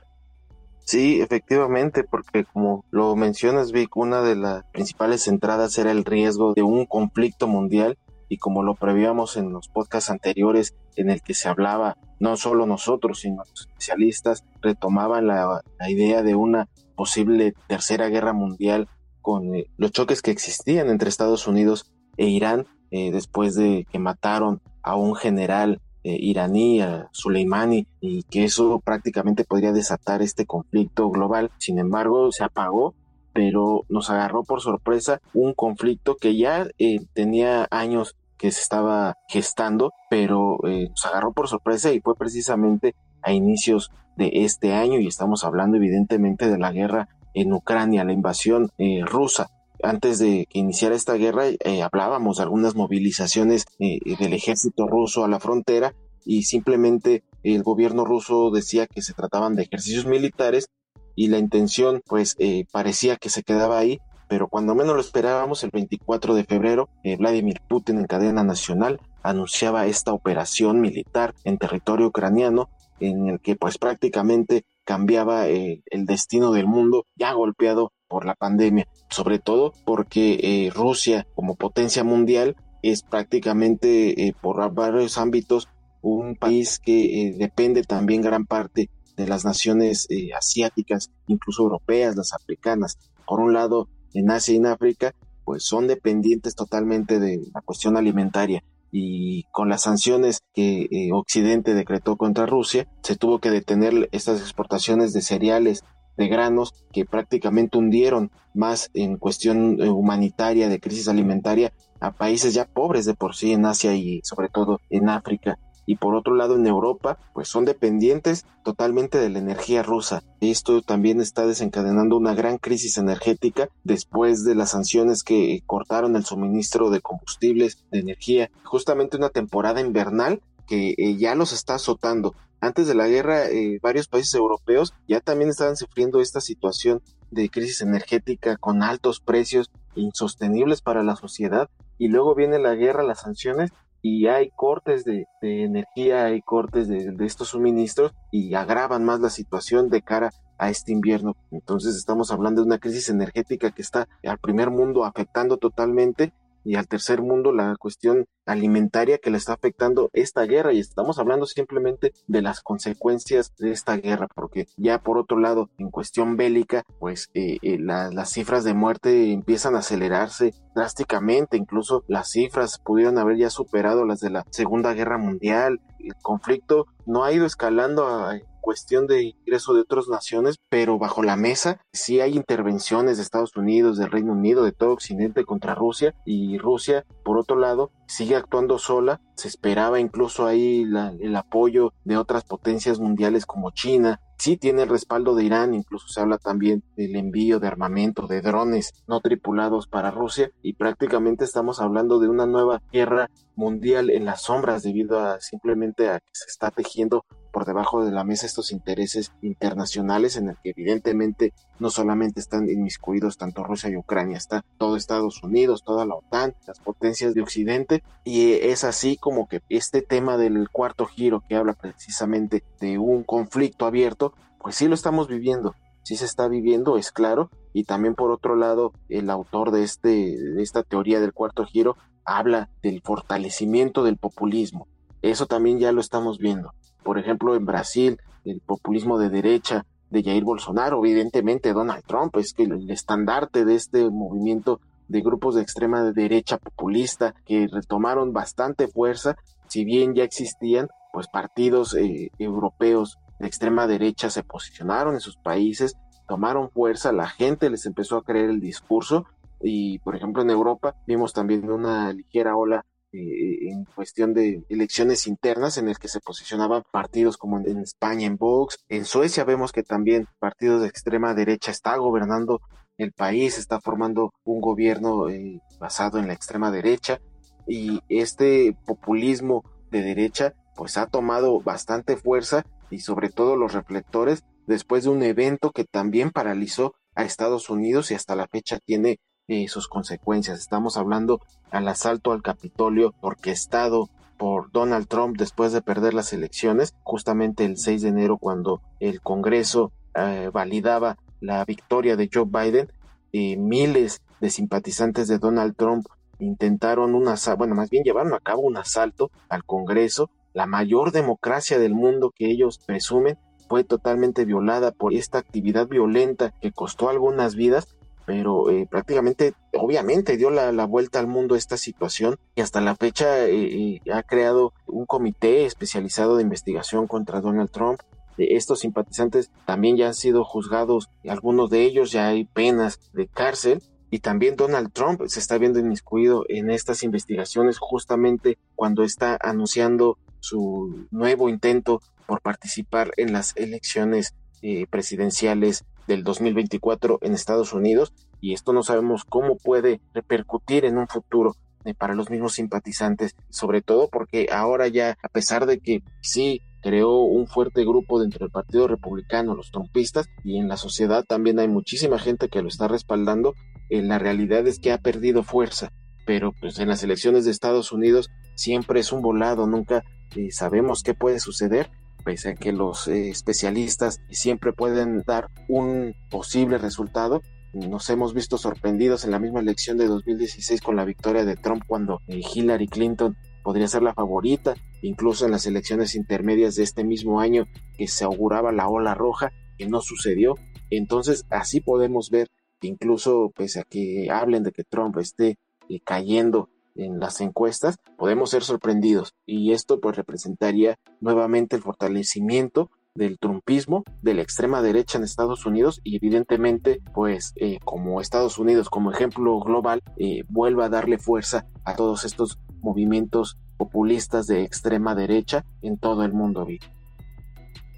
Sí, 0.85 1.19
efectivamente, 1.19 2.03
porque 2.03 2.45
como 2.45 2.85
lo 2.91 3.15
mencionas, 3.15 3.71
Vic, 3.71 3.97
una 3.97 4.21
de 4.21 4.35
las 4.35 4.63
principales 4.71 5.27
entradas 5.27 5.77
era 5.79 5.91
el 5.91 6.05
riesgo 6.05 6.53
de 6.53 6.61
un 6.61 6.85
conflicto 6.85 7.47
mundial 7.47 7.97
y 8.29 8.37
como 8.37 8.63
lo 8.63 8.75
prevíamos 8.75 9.35
en 9.35 9.51
los 9.51 9.67
podcasts 9.67 10.11
anteriores 10.11 10.75
en 10.95 11.09
el 11.09 11.21
que 11.21 11.33
se 11.33 11.49
hablaba, 11.49 11.97
no 12.19 12.37
solo 12.37 12.67
nosotros, 12.67 13.21
sino 13.21 13.43
los 13.49 13.61
especialistas 13.61 14.43
retomaban 14.61 15.27
la, 15.27 15.61
la 15.79 15.89
idea 15.89 16.21
de 16.21 16.35
una 16.35 16.69
posible 16.95 17.53
tercera 17.67 18.07
guerra 18.09 18.33
mundial 18.33 18.87
con 19.25 19.55
eh, 19.55 19.65
los 19.77 19.91
choques 19.91 20.21
que 20.21 20.29
existían 20.29 20.87
entre 20.87 21.09
Estados 21.09 21.47
Unidos 21.47 21.91
e 22.15 22.27
Irán 22.27 22.67
eh, 22.91 23.09
después 23.09 23.55
de 23.55 23.87
que 23.91 23.97
mataron 23.97 24.61
a 24.83 24.95
un 24.95 25.15
general 25.15 25.81
eh, 26.03 26.15
iraní, 26.19 26.79
a 26.81 27.09
Soleimani, 27.11 27.87
y 27.99 28.21
que 28.21 28.43
eso 28.43 28.79
prácticamente 28.85 29.43
podría 29.43 29.71
desatar 29.71 30.21
este 30.21 30.45
conflicto 30.45 31.09
global. 31.09 31.49
Sin 31.57 31.79
embargo, 31.79 32.31
se 32.31 32.43
apagó, 32.43 32.93
pero 33.33 33.85
nos 33.89 34.11
agarró 34.11 34.43
por 34.43 34.61
sorpresa 34.61 35.19
un 35.33 35.55
conflicto 35.55 36.17
que 36.17 36.37
ya 36.37 36.67
tenía 37.13 37.67
años 37.71 38.15
que 38.37 38.51
se 38.51 38.61
estaba 38.61 39.15
gestando, 39.27 39.91
pero 40.11 40.59
nos 40.63 41.05
agarró 41.05 41.33
por 41.33 41.47
sorpresa 41.47 41.91
y 41.91 41.99
fue 41.99 42.15
precisamente 42.15 42.93
a 43.23 43.33
inicios 43.33 43.89
de 44.17 44.29
este 44.45 44.73
año 44.73 44.99
y 44.99 45.07
estamos 45.07 45.43
hablando 45.43 45.77
evidentemente 45.77 46.47
de 46.47 46.59
la 46.59 46.71
guerra 46.71 47.09
en 47.35 47.53
Ucrania, 47.53 48.03
la 48.03 48.13
invasión 48.13 48.71
eh, 48.77 49.01
rusa. 49.05 49.51
Antes 49.83 50.17
de 50.17 50.47
que 50.49 50.57
iniciara 50.57 50.95
esta 50.95 51.13
guerra 51.13 51.47
eh, 51.47 51.83
hablábamos 51.83 52.37
de 52.37 52.43
algunas 52.43 52.75
movilizaciones 52.75 53.65
del 53.77 54.33
ejército 54.33 54.87
ruso 54.87 55.23
a 55.23 55.27
la 55.27 55.39
frontera 55.39 55.93
y 56.23 56.43
simplemente 56.43 57.23
el 57.43 57.61
gobierno 57.61 58.03
ruso 58.03 58.49
decía 58.49 58.87
que 58.87 59.03
se 59.03 59.13
trataban 59.13 59.55
de 59.55 59.63
ejercicios 59.63 60.07
militares 60.07 60.69
y 61.13 61.27
la 61.27 61.37
intención 61.37 62.01
pues 62.07 62.35
parecía 62.71 63.17
que 63.17 63.29
se 63.29 63.43
quedaba 63.43 63.77
ahí 63.77 63.99
pero 64.27 64.47
cuando 64.47 64.75
menos 64.75 64.95
lo 64.95 65.01
esperábamos, 65.01 65.63
el 65.63 65.69
24 65.71 66.33
de 66.33 66.43
febrero, 66.43 66.89
eh, 67.03 67.15
Vladimir 67.17 67.61
Putin 67.67 67.99
en 67.99 68.07
cadena 68.07 68.43
nacional 68.43 68.99
anunciaba 69.21 69.85
esta 69.85 70.13
operación 70.13 70.81
militar 70.81 71.33
en 71.43 71.57
territorio 71.57 72.07
ucraniano 72.07 72.69
en 72.99 73.27
el 73.27 73.39
que 73.39 73.55
pues 73.55 73.77
prácticamente 73.77 74.65
cambiaba 74.85 75.49
eh, 75.49 75.83
el 75.87 76.05
destino 76.05 76.51
del 76.51 76.67
mundo 76.67 77.05
ya 77.15 77.33
golpeado 77.33 77.91
por 78.07 78.25
la 78.25 78.35
pandemia, 78.35 78.87
sobre 79.09 79.39
todo 79.39 79.73
porque 79.85 80.39
eh, 80.41 80.71
Rusia 80.73 81.27
como 81.35 81.55
potencia 81.55 82.03
mundial 82.03 82.55
es 82.83 83.01
prácticamente 83.01 84.35
por 84.41 84.71
varios 84.73 85.17
ámbitos 85.17 85.67
un 86.01 86.35
país 86.35 86.77
que 86.77 87.33
depende 87.35 87.81
también 87.81 88.21
gran 88.21 88.45
parte 88.45 88.91
de 89.17 89.27
las 89.27 89.43
naciones 89.43 90.07
asiáticas, 90.37 91.09
incluso 91.25 91.63
europeas, 91.63 92.15
las 92.15 92.33
africanas. 92.33 92.99
Por 93.25 93.39
un 93.39 93.53
lado, 93.53 93.89
en 94.13 94.29
Asia 94.29 94.53
y 94.53 94.57
en 94.57 94.67
África, 94.67 95.15
pues 95.45 95.65
son 95.65 95.87
dependientes 95.87 96.53
totalmente 96.53 97.19
de 97.19 97.41
la 97.51 97.61
cuestión 97.61 97.97
alimentaria 97.97 98.63
y 98.97 99.43
con 99.51 99.67
las 99.67 99.81
sanciones 99.81 100.39
que 100.53 100.87
eh, 100.89 101.11
Occidente 101.11 101.73
decretó 101.73 102.15
contra 102.15 102.45
Rusia, 102.45 102.87
se 103.03 103.17
tuvo 103.17 103.39
que 103.39 103.51
detener 103.51 104.07
estas 104.13 104.39
exportaciones 104.39 105.11
de 105.11 105.21
cereales, 105.21 105.83
de 106.15 106.29
granos, 106.29 106.85
que 106.93 107.03
prácticamente 107.03 107.77
hundieron 107.77 108.31
más 108.53 108.89
en 108.93 109.17
cuestión 109.17 109.81
eh, 109.81 109.89
humanitaria, 109.89 110.69
de 110.69 110.79
crisis 110.79 111.09
alimentaria, 111.09 111.73
a 111.99 112.13
países 112.13 112.53
ya 112.53 112.63
pobres 112.63 113.03
de 113.03 113.15
por 113.15 113.35
sí 113.35 113.51
en 113.51 113.65
Asia 113.65 113.93
y 113.95 114.21
sobre 114.23 114.47
todo 114.47 114.79
en 114.89 115.09
África 115.09 115.59
y 115.85 115.95
por 115.97 116.15
otro 116.15 116.35
lado 116.35 116.55
en 116.55 116.67
Europa 116.67 117.17
pues 117.33 117.47
son 117.47 117.65
dependientes 117.65 118.45
totalmente 118.63 119.17
de 119.19 119.29
la 119.29 119.39
energía 119.39 119.83
rusa. 119.83 120.23
Esto 120.41 120.81
también 120.81 121.21
está 121.21 121.45
desencadenando 121.45 122.17
una 122.17 122.33
gran 122.33 122.57
crisis 122.57 122.97
energética 122.97 123.69
después 123.83 124.43
de 124.43 124.55
las 124.55 124.71
sanciones 124.71 125.23
que 125.23 125.61
cortaron 125.65 126.15
el 126.15 126.25
suministro 126.25 126.89
de 126.89 127.01
combustibles, 127.01 127.85
de 127.91 127.99
energía, 127.99 128.49
justamente 128.63 129.17
una 129.17 129.29
temporada 129.29 129.81
invernal 129.81 130.41
que 130.67 130.95
eh, 130.97 131.15
ya 131.17 131.35
los 131.35 131.53
está 131.53 131.75
azotando. 131.75 132.35
Antes 132.59 132.87
de 132.87 132.95
la 132.95 133.07
guerra, 133.07 133.47
eh, 133.49 133.79
varios 133.81 134.07
países 134.07 134.33
europeos 134.33 134.93
ya 135.07 135.19
también 135.19 135.49
estaban 135.49 135.77
sufriendo 135.77 136.19
esta 136.19 136.41
situación 136.41 137.01
de 137.29 137.49
crisis 137.49 137.81
energética 137.81 138.57
con 138.57 138.81
altos 138.81 139.19
precios 139.19 139.69
insostenibles 139.95 140.81
para 140.81 141.03
la 141.03 141.15
sociedad 141.15 141.69
y 141.97 142.07
luego 142.07 142.35
viene 142.35 142.59
la 142.59 142.75
guerra, 142.75 143.03
las 143.03 143.21
sanciones 143.21 143.71
y 144.07 144.27
hay 144.27 144.51
cortes 144.51 145.03
de, 145.03 145.25
energía, 145.41 146.25
hay 146.25 146.39
cortes 146.43 146.87
de, 146.87 147.11
de, 147.11 147.25
estos 147.25 147.47
suministros 147.47 148.13
y 148.29 148.53
agravan 148.53 149.03
más 149.03 149.19
la 149.19 149.31
situación 149.31 149.89
de 149.89 150.03
cara 150.03 150.29
a 150.59 150.69
este 150.69 150.91
invierno. 150.91 151.35
Entonces 151.49 151.95
estamos 151.95 152.29
hablando 152.29 152.61
de 152.61 152.67
una 152.67 152.77
crisis 152.77 153.09
energética 153.09 153.71
que 153.71 153.81
está 153.81 154.07
al 154.23 154.37
primer 154.37 154.69
mundo 154.69 155.05
afectando 155.05 155.57
totalmente 155.57 156.33
y 156.65 156.75
al 156.75 156.87
tercer 156.87 157.21
mundo 157.21 157.53
la 157.53 157.75
cuestión 157.77 158.25
alimentaria 158.45 159.19
que 159.19 159.29
le 159.29 159.37
está 159.37 159.53
afectando 159.53 160.09
esta 160.13 160.43
guerra. 160.43 160.73
Y 160.73 160.79
estamos 160.79 161.19
hablando 161.19 161.45
simplemente 161.45 162.11
de 162.27 162.41
las 162.41 162.61
consecuencias 162.61 163.53
de 163.57 163.71
esta 163.71 163.95
guerra 163.97 164.27
porque 164.33 164.67
ya 164.75 164.99
por 164.99 165.17
otro 165.17 165.39
lado 165.39 165.69
en 165.77 165.91
cuestión 165.91 166.35
bélica 166.35 166.83
pues 166.99 167.29
eh, 167.33 167.57
eh, 167.61 167.77
las 167.79 168.29
cifras 168.29 168.63
de 168.63 168.73
muerte 168.73 169.31
empiezan 169.31 169.75
a 169.75 169.79
acelerarse 169.79 170.53
drásticamente. 170.73 171.57
Incluso 171.57 172.03
las 172.07 172.29
cifras 172.31 172.79
pudieron 172.83 173.17
haber 173.17 173.37
ya 173.37 173.49
superado 173.49 174.05
las 174.05 174.19
de 174.19 174.31
la 174.31 174.45
segunda 174.49 174.93
guerra 174.93 175.17
mundial. 175.17 175.79
El 175.99 176.15
conflicto 176.21 176.87
no 177.05 177.23
ha 177.23 177.31
ido 177.31 177.45
escalando 177.45 178.07
a, 178.07 178.39
cuestión 178.65 179.05
de 179.05 179.21
ingreso 179.21 179.75
de 179.75 179.81
otras 179.81 180.07
naciones, 180.07 180.55
pero 180.69 180.97
bajo 180.97 181.21
la 181.21 181.35
mesa 181.35 181.81
sí 181.93 182.19
hay 182.19 182.35
intervenciones 182.35 183.17
de 183.17 183.23
Estados 183.23 183.55
Unidos, 183.55 183.99
del 183.99 184.09
Reino 184.09 184.31
Unido, 184.31 184.63
de 184.63 184.71
todo 184.71 184.91
Occidente 184.91 185.45
contra 185.45 185.75
Rusia 185.75 186.15
y 186.25 186.57
Rusia, 186.57 187.05
por 187.23 187.37
otro 187.37 187.59
lado, 187.59 187.91
sigue 188.07 188.35
actuando 188.35 188.79
sola. 188.79 189.21
Se 189.35 189.47
esperaba 189.47 189.99
incluso 189.99 190.47
ahí 190.47 190.83
el 191.19 191.35
apoyo 191.35 191.93
de 192.05 192.17
otras 192.17 192.43
potencias 192.43 192.99
mundiales 192.99 193.45
como 193.45 193.69
China, 193.69 194.19
sí 194.37 194.57
tiene 194.57 194.83
el 194.83 194.89
respaldo 194.89 195.35
de 195.35 195.43
Irán, 195.43 195.73
incluso 195.73 196.07
se 196.07 196.21
habla 196.21 196.37
también 196.37 196.83
del 196.95 197.15
envío 197.15 197.59
de 197.59 197.67
armamento, 197.67 198.27
de 198.27 198.41
drones 198.41 198.93
no 199.07 199.19
tripulados 199.21 199.87
para 199.87 200.11
Rusia 200.11 200.51
y 200.61 200.73
prácticamente 200.73 201.45
estamos 201.45 201.79
hablando 201.79 202.19
de 202.19 202.29
una 202.29 202.45
nueva 202.45 202.81
guerra 202.91 203.29
mundial 203.55 204.09
en 204.09 204.25
las 204.25 204.41
sombras 204.41 204.83
debido 204.83 205.19
a 205.19 205.39
simplemente 205.39 206.09
a 206.09 206.19
que 206.19 206.31
se 206.33 206.45
está 206.47 206.71
tejiendo 206.71 207.25
por 207.55 207.63
debajo 207.63 208.03
de 208.03 208.11
la 208.11 208.25
mesa 208.25 208.45
estos 208.45 208.73
intereses 208.73 209.31
internacionales 209.41 210.35
en 210.35 210.49
el 210.49 210.57
que 210.61 210.71
evidentemente 210.71 211.53
no 211.79 211.89
solamente 211.89 212.41
están 212.41 212.69
inmiscuidos 212.69 213.37
tanto 213.37 213.63
Rusia 213.63 213.89
y 213.89 213.95
Ucrania, 213.95 214.35
está 214.35 214.65
todo 214.77 214.97
Estados 214.97 215.41
Unidos, 215.41 215.85
toda 215.85 216.05
la 216.05 216.15
OTAN, 216.15 216.53
las 216.67 216.81
potencias 216.81 217.33
de 217.33 217.41
Occidente 217.41 218.03
y 218.25 218.51
es 218.51 218.83
así 218.83 219.15
como 219.15 219.47
que 219.47 219.61
este 219.69 220.01
tema 220.01 220.35
del 220.35 220.69
cuarto 220.69 221.05
giro 221.05 221.45
que 221.47 221.55
habla 221.55 221.71
precisamente 221.71 222.61
de 222.81 222.97
un 222.97 223.23
conflicto 223.23 223.85
abierto, 223.85 224.33
pues 224.59 224.75
sí 224.75 224.89
lo 224.89 224.93
estamos 224.93 225.29
viviendo, 225.29 225.75
sí 226.03 226.17
se 226.17 226.25
está 226.25 226.49
viviendo, 226.49 226.97
es 226.97 227.13
claro, 227.13 227.51
y 227.71 227.85
también 227.85 228.15
por 228.15 228.31
otro 228.31 228.57
lado 228.57 228.91
el 229.07 229.29
autor 229.29 229.71
de, 229.71 229.83
este, 229.83 230.09
de 230.09 230.61
esta 230.61 230.83
teoría 230.83 231.21
del 231.21 231.31
cuarto 231.31 231.63
giro 231.63 231.95
habla 232.25 232.69
del 232.83 233.01
fortalecimiento 233.01 234.03
del 234.03 234.17
populismo. 234.17 234.89
Eso 235.21 235.45
también 235.45 235.79
ya 235.79 235.93
lo 235.93 236.01
estamos 236.01 236.37
viendo 236.37 236.73
por 237.05 237.19
ejemplo, 237.19 237.55
en 237.55 237.65
Brasil, 237.65 238.17
el 238.45 238.61
populismo 238.61 239.19
de 239.19 239.29
derecha 239.29 239.85
de 240.09 240.23
Jair 240.23 240.43
Bolsonaro, 240.43 240.97
evidentemente 241.05 241.71
Donald 241.71 242.03
Trump 242.03 242.35
es 242.37 242.53
que 242.53 242.63
el 242.63 242.89
estandarte 242.89 243.63
de 243.63 243.75
este 243.75 244.09
movimiento 244.09 244.81
de 245.07 245.21
grupos 245.21 245.53
de 245.53 245.61
extrema 245.61 246.01
derecha 246.11 246.57
populista 246.57 247.35
que 247.45 247.67
retomaron 247.71 248.33
bastante 248.33 248.87
fuerza, 248.87 249.35
si 249.67 249.85
bien 249.85 250.15
ya 250.15 250.23
existían, 250.23 250.87
pues 251.13 251.27
partidos 251.27 251.93
eh, 251.93 252.31
europeos 252.39 253.19
de 253.39 253.45
extrema 253.47 253.85
derecha 253.85 254.31
se 254.31 254.41
posicionaron 254.41 255.13
en 255.13 255.21
sus 255.21 255.37
países, 255.37 255.95
tomaron 256.27 256.71
fuerza, 256.71 257.11
la 257.11 257.27
gente 257.27 257.69
les 257.69 257.85
empezó 257.85 258.17
a 258.17 258.23
creer 258.23 258.49
el 258.49 258.59
discurso 258.59 259.27
y 259.61 259.99
por 259.99 260.15
ejemplo 260.15 260.41
en 260.41 260.49
Europa 260.49 260.95
vimos 261.05 261.33
también 261.33 261.69
una 261.69 262.11
ligera 262.11 262.55
ola 262.55 262.83
eh, 263.17 263.69
en 263.69 263.85
cuestión 263.85 264.33
de 264.33 264.63
elecciones 264.69 265.27
internas 265.27 265.77
en 265.77 265.87
el 265.87 265.97
que 265.97 266.07
se 266.07 266.19
posicionaban 266.19 266.83
partidos 266.91 267.37
como 267.37 267.59
en, 267.59 267.79
España 267.79 268.27
en 268.27 268.37
Vox, 268.37 268.79
en 268.89 269.05
Suecia 269.05 269.43
vemos 269.43 269.71
que 269.71 269.83
también 269.83 270.27
partidos 270.39 270.81
de 270.81 270.87
extrema 270.87 271.33
derecha 271.33 271.71
está 271.71 271.95
gobernando 271.97 272.61
el 272.97 273.11
país, 273.11 273.57
está 273.57 273.79
formando 273.79 274.33
un 274.43 274.61
gobierno 274.61 275.29
eh, 275.29 275.61
basado 275.79 276.19
en 276.19 276.27
la 276.27 276.33
extrema 276.33 276.71
derecha. 276.71 277.19
Y 277.67 278.01
este 278.09 278.77
populismo 278.85 279.63
de 279.91 280.01
derecha 280.01 280.53
pues 280.75 280.97
ha 280.97 281.07
tomado 281.07 281.61
bastante 281.61 282.17
fuerza 282.17 282.65
y 282.89 282.99
sobre 282.99 283.29
todo 283.29 283.55
los 283.55 283.73
reflectores 283.73 284.43
después 284.67 285.05
de 285.05 285.09
un 285.09 285.23
evento 285.23 285.71
que 285.71 285.85
también 285.85 286.31
paralizó 286.31 286.95
a 287.15 287.23
Estados 287.23 287.69
Unidos 287.69 288.11
y 288.11 288.15
hasta 288.15 288.35
la 288.35 288.47
fecha 288.47 288.77
tiene 288.85 289.19
y 289.47 289.67
sus 289.67 289.87
consecuencias. 289.87 290.59
Estamos 290.59 290.97
hablando 290.97 291.41
al 291.71 291.87
asalto 291.87 292.31
al 292.31 292.41
Capitolio 292.41 293.13
orquestado 293.21 294.09
por 294.37 294.71
Donald 294.71 295.07
Trump 295.07 295.37
después 295.37 295.71
de 295.71 295.81
perder 295.81 296.13
las 296.13 296.33
elecciones, 296.33 296.93
justamente 297.03 297.65
el 297.65 297.77
6 297.77 298.01
de 298.01 298.09
enero 298.09 298.37
cuando 298.37 298.81
el 298.99 299.21
Congreso 299.21 299.91
eh, 300.13 300.49
validaba 300.51 301.17
la 301.39 301.63
victoria 301.63 302.15
de 302.15 302.29
Joe 302.31 302.45
Biden, 302.45 302.91
y 303.31 303.57
miles 303.57 304.21
de 304.39 304.49
simpatizantes 304.49 305.27
de 305.27 305.39
Donald 305.39 305.75
Trump 305.75 306.05
intentaron 306.39 307.15
un 307.15 307.27
asalto, 307.27 307.57
bueno, 307.57 307.75
más 307.75 307.89
bien 307.89 308.03
llevaron 308.03 308.33
a 308.33 308.39
cabo 308.39 308.61
un 308.61 308.77
asalto 308.77 309.29
al 309.49 309.63
Congreso, 309.65 310.29
la 310.53 310.65
mayor 310.65 311.11
democracia 311.11 311.79
del 311.79 311.93
mundo 311.93 312.31
que 312.33 312.49
ellos 312.49 312.79
presumen 312.79 313.37
fue 313.67 313.83
totalmente 313.83 314.45
violada 314.45 314.91
por 314.91 315.13
esta 315.13 315.37
actividad 315.37 315.87
violenta 315.87 316.53
que 316.61 316.71
costó 316.71 317.09
algunas 317.09 317.55
vidas 317.55 317.95
pero 318.25 318.69
eh, 318.69 318.87
prácticamente, 318.89 319.53
obviamente, 319.73 320.37
dio 320.37 320.49
la, 320.49 320.85
vuelta 320.85 321.19
al 321.19 321.27
mundo 321.27 321.55
esta 321.55 321.77
situación 321.77 322.37
y 322.55 322.61
hasta 322.61 322.81
la 322.81 322.95
fecha 322.95 323.45
eh, 323.45 323.99
eh, 324.05 324.11
ha 324.11 324.23
creado 324.23 324.73
un 324.87 325.05
comité 325.05 325.65
especializado 325.65 326.37
de 326.37 326.43
investigación 326.43 327.07
contra 327.07 327.41
Donald 327.41 327.69
Trump. 327.69 327.99
Estos 328.37 328.79
simpatizantes 328.79 329.49
también 329.65 329.95
ya 329.95 330.07
han 330.07 330.13
sido 330.13 330.43
juzgados, 330.43 331.09
algunos 331.27 331.69
de 331.69 331.83
ellos 331.83 332.11
ya 332.11 332.27
hay 332.27 332.45
penas 332.45 332.99
de 333.13 333.27
cárcel 333.27 333.81
y 334.11 334.19
también 334.19 334.55
Donald 334.55 334.91
Trump 334.91 335.21
se 335.27 335.39
está 335.39 335.57
viendo 335.57 335.79
inmiscuido 335.79 336.45
en 336.49 336.69
estas 336.69 337.03
investigaciones 337.03 337.77
justamente 337.79 338.57
cuando 338.75 339.03
está 339.03 339.37
anunciando 339.41 340.17
su 340.39 341.07
nuevo 341.11 341.49
intento 341.49 342.01
por 342.25 342.41
participar 342.41 343.11
en 343.17 343.33
las 343.33 343.55
elecciones 343.55 344.35
eh, 344.61 344.85
presidenciales 344.87 345.85
del 346.07 346.23
2024 346.23 347.19
en 347.21 347.33
Estados 347.33 347.73
Unidos 347.73 348.13
y 348.41 348.53
esto 348.53 348.73
no 348.73 348.83
sabemos 348.83 349.23
cómo 349.25 349.57
puede 349.57 350.01
repercutir 350.13 350.85
en 350.85 350.97
un 350.97 351.07
futuro 351.07 351.55
eh, 351.85 351.93
para 351.93 352.15
los 352.15 352.29
mismos 352.29 352.53
simpatizantes, 352.53 353.35
sobre 353.49 353.81
todo 353.81 354.09
porque 354.11 354.47
ahora 354.51 354.87
ya, 354.87 355.17
a 355.21 355.29
pesar 355.29 355.65
de 355.65 355.79
que 355.79 356.03
sí 356.21 356.61
creó 356.81 357.21
un 357.21 357.47
fuerte 357.47 357.83
grupo 357.83 358.19
dentro 358.19 358.45
del 358.45 358.51
Partido 358.51 358.87
Republicano, 358.87 359.55
los 359.55 359.71
trumpistas, 359.71 360.27
y 360.43 360.57
en 360.57 360.67
la 360.67 360.77
sociedad 360.77 361.25
también 361.25 361.59
hay 361.59 361.67
muchísima 361.67 362.19
gente 362.19 362.49
que 362.49 362.61
lo 362.61 362.67
está 362.67 362.87
respaldando, 362.87 363.53
eh, 363.89 364.01
la 364.01 364.19
realidad 364.19 364.67
es 364.67 364.79
que 364.79 364.91
ha 364.91 364.99
perdido 364.99 365.43
fuerza, 365.43 365.91
pero 366.25 366.53
pues 366.59 366.79
en 366.79 366.87
las 366.87 367.03
elecciones 367.03 367.45
de 367.45 367.51
Estados 367.51 367.91
Unidos 367.91 368.29
siempre 368.55 368.99
es 368.99 369.11
un 369.11 369.21
volado, 369.21 369.67
nunca 369.67 370.03
eh, 370.35 370.51
sabemos 370.51 371.01
qué 371.03 371.13
puede 371.13 371.39
suceder, 371.39 371.89
pese 372.25 372.49
a 372.49 372.55
que 372.55 372.73
los 372.73 373.07
especialistas 373.07 374.19
siempre 374.29 374.73
pueden 374.73 375.21
dar 375.25 375.47
un 375.69 376.15
posible 376.29 376.79
resultado, 376.79 377.41
nos 377.73 378.09
hemos 378.09 378.33
visto 378.33 378.57
sorprendidos 378.57 379.25
en 379.25 379.31
la 379.31 379.39
misma 379.39 379.59
elección 379.59 379.97
de 379.97 380.07
2016 380.07 380.81
con 380.81 380.95
la 380.95 381.05
victoria 381.05 381.45
de 381.45 381.55
Trump 381.55 381.83
cuando 381.85 382.19
eh, 382.27 382.41
Hillary 382.53 382.87
Clinton 382.87 383.37
podría 383.63 383.87
ser 383.87 384.01
la 384.01 384.13
favorita, 384.13 384.75
incluso 385.01 385.45
en 385.45 385.51
las 385.51 385.65
elecciones 385.65 386.15
intermedias 386.15 386.75
de 386.75 386.83
este 386.83 387.03
mismo 387.03 387.39
año 387.39 387.67
que 387.97 388.07
se 388.07 388.23
auguraba 388.23 388.71
la 388.71 388.87
ola 388.87 389.13
roja, 389.13 389.51
que 389.77 389.87
no 389.87 390.01
sucedió. 390.01 390.55
Entonces 390.89 391.45
así 391.49 391.81
podemos 391.81 392.29
ver 392.29 392.47
incluso 392.81 393.51
pese 393.55 393.81
a 393.81 393.83
que 393.83 394.29
hablen 394.31 394.63
de 394.63 394.71
que 394.71 394.83
Trump 394.83 395.17
esté 395.17 395.57
eh, 395.89 395.99
cayendo 396.03 396.69
en 396.95 397.19
las 397.19 397.41
encuestas, 397.41 397.97
podemos 398.17 398.49
ser 398.49 398.63
sorprendidos 398.63 399.33
y 399.45 399.73
esto 399.73 399.99
pues 399.99 400.15
representaría 400.15 400.97
nuevamente 401.19 401.75
el 401.75 401.81
fortalecimiento 401.81 402.89
del 403.15 403.39
trumpismo, 403.39 404.03
de 404.21 404.33
la 404.33 404.41
extrema 404.41 404.81
derecha 404.81 405.17
en 405.17 405.23
Estados 405.23 405.65
Unidos 405.65 406.01
y 406.03 406.17
evidentemente 406.17 407.01
pues 407.13 407.53
eh, 407.55 407.79
como 407.83 408.19
Estados 408.19 408.57
Unidos 408.57 408.89
como 408.89 409.11
ejemplo 409.11 409.59
global 409.59 410.01
eh, 410.17 410.43
vuelva 410.49 410.85
a 410.85 410.89
darle 410.89 411.17
fuerza 411.17 411.65
a 411.85 411.95
todos 411.95 412.25
estos 412.25 412.59
movimientos 412.81 413.57
populistas 413.77 414.47
de 414.47 414.63
extrema 414.63 415.15
derecha 415.15 415.65
en 415.81 415.97
todo 415.97 416.23
el 416.23 416.33
mundo. 416.33 416.67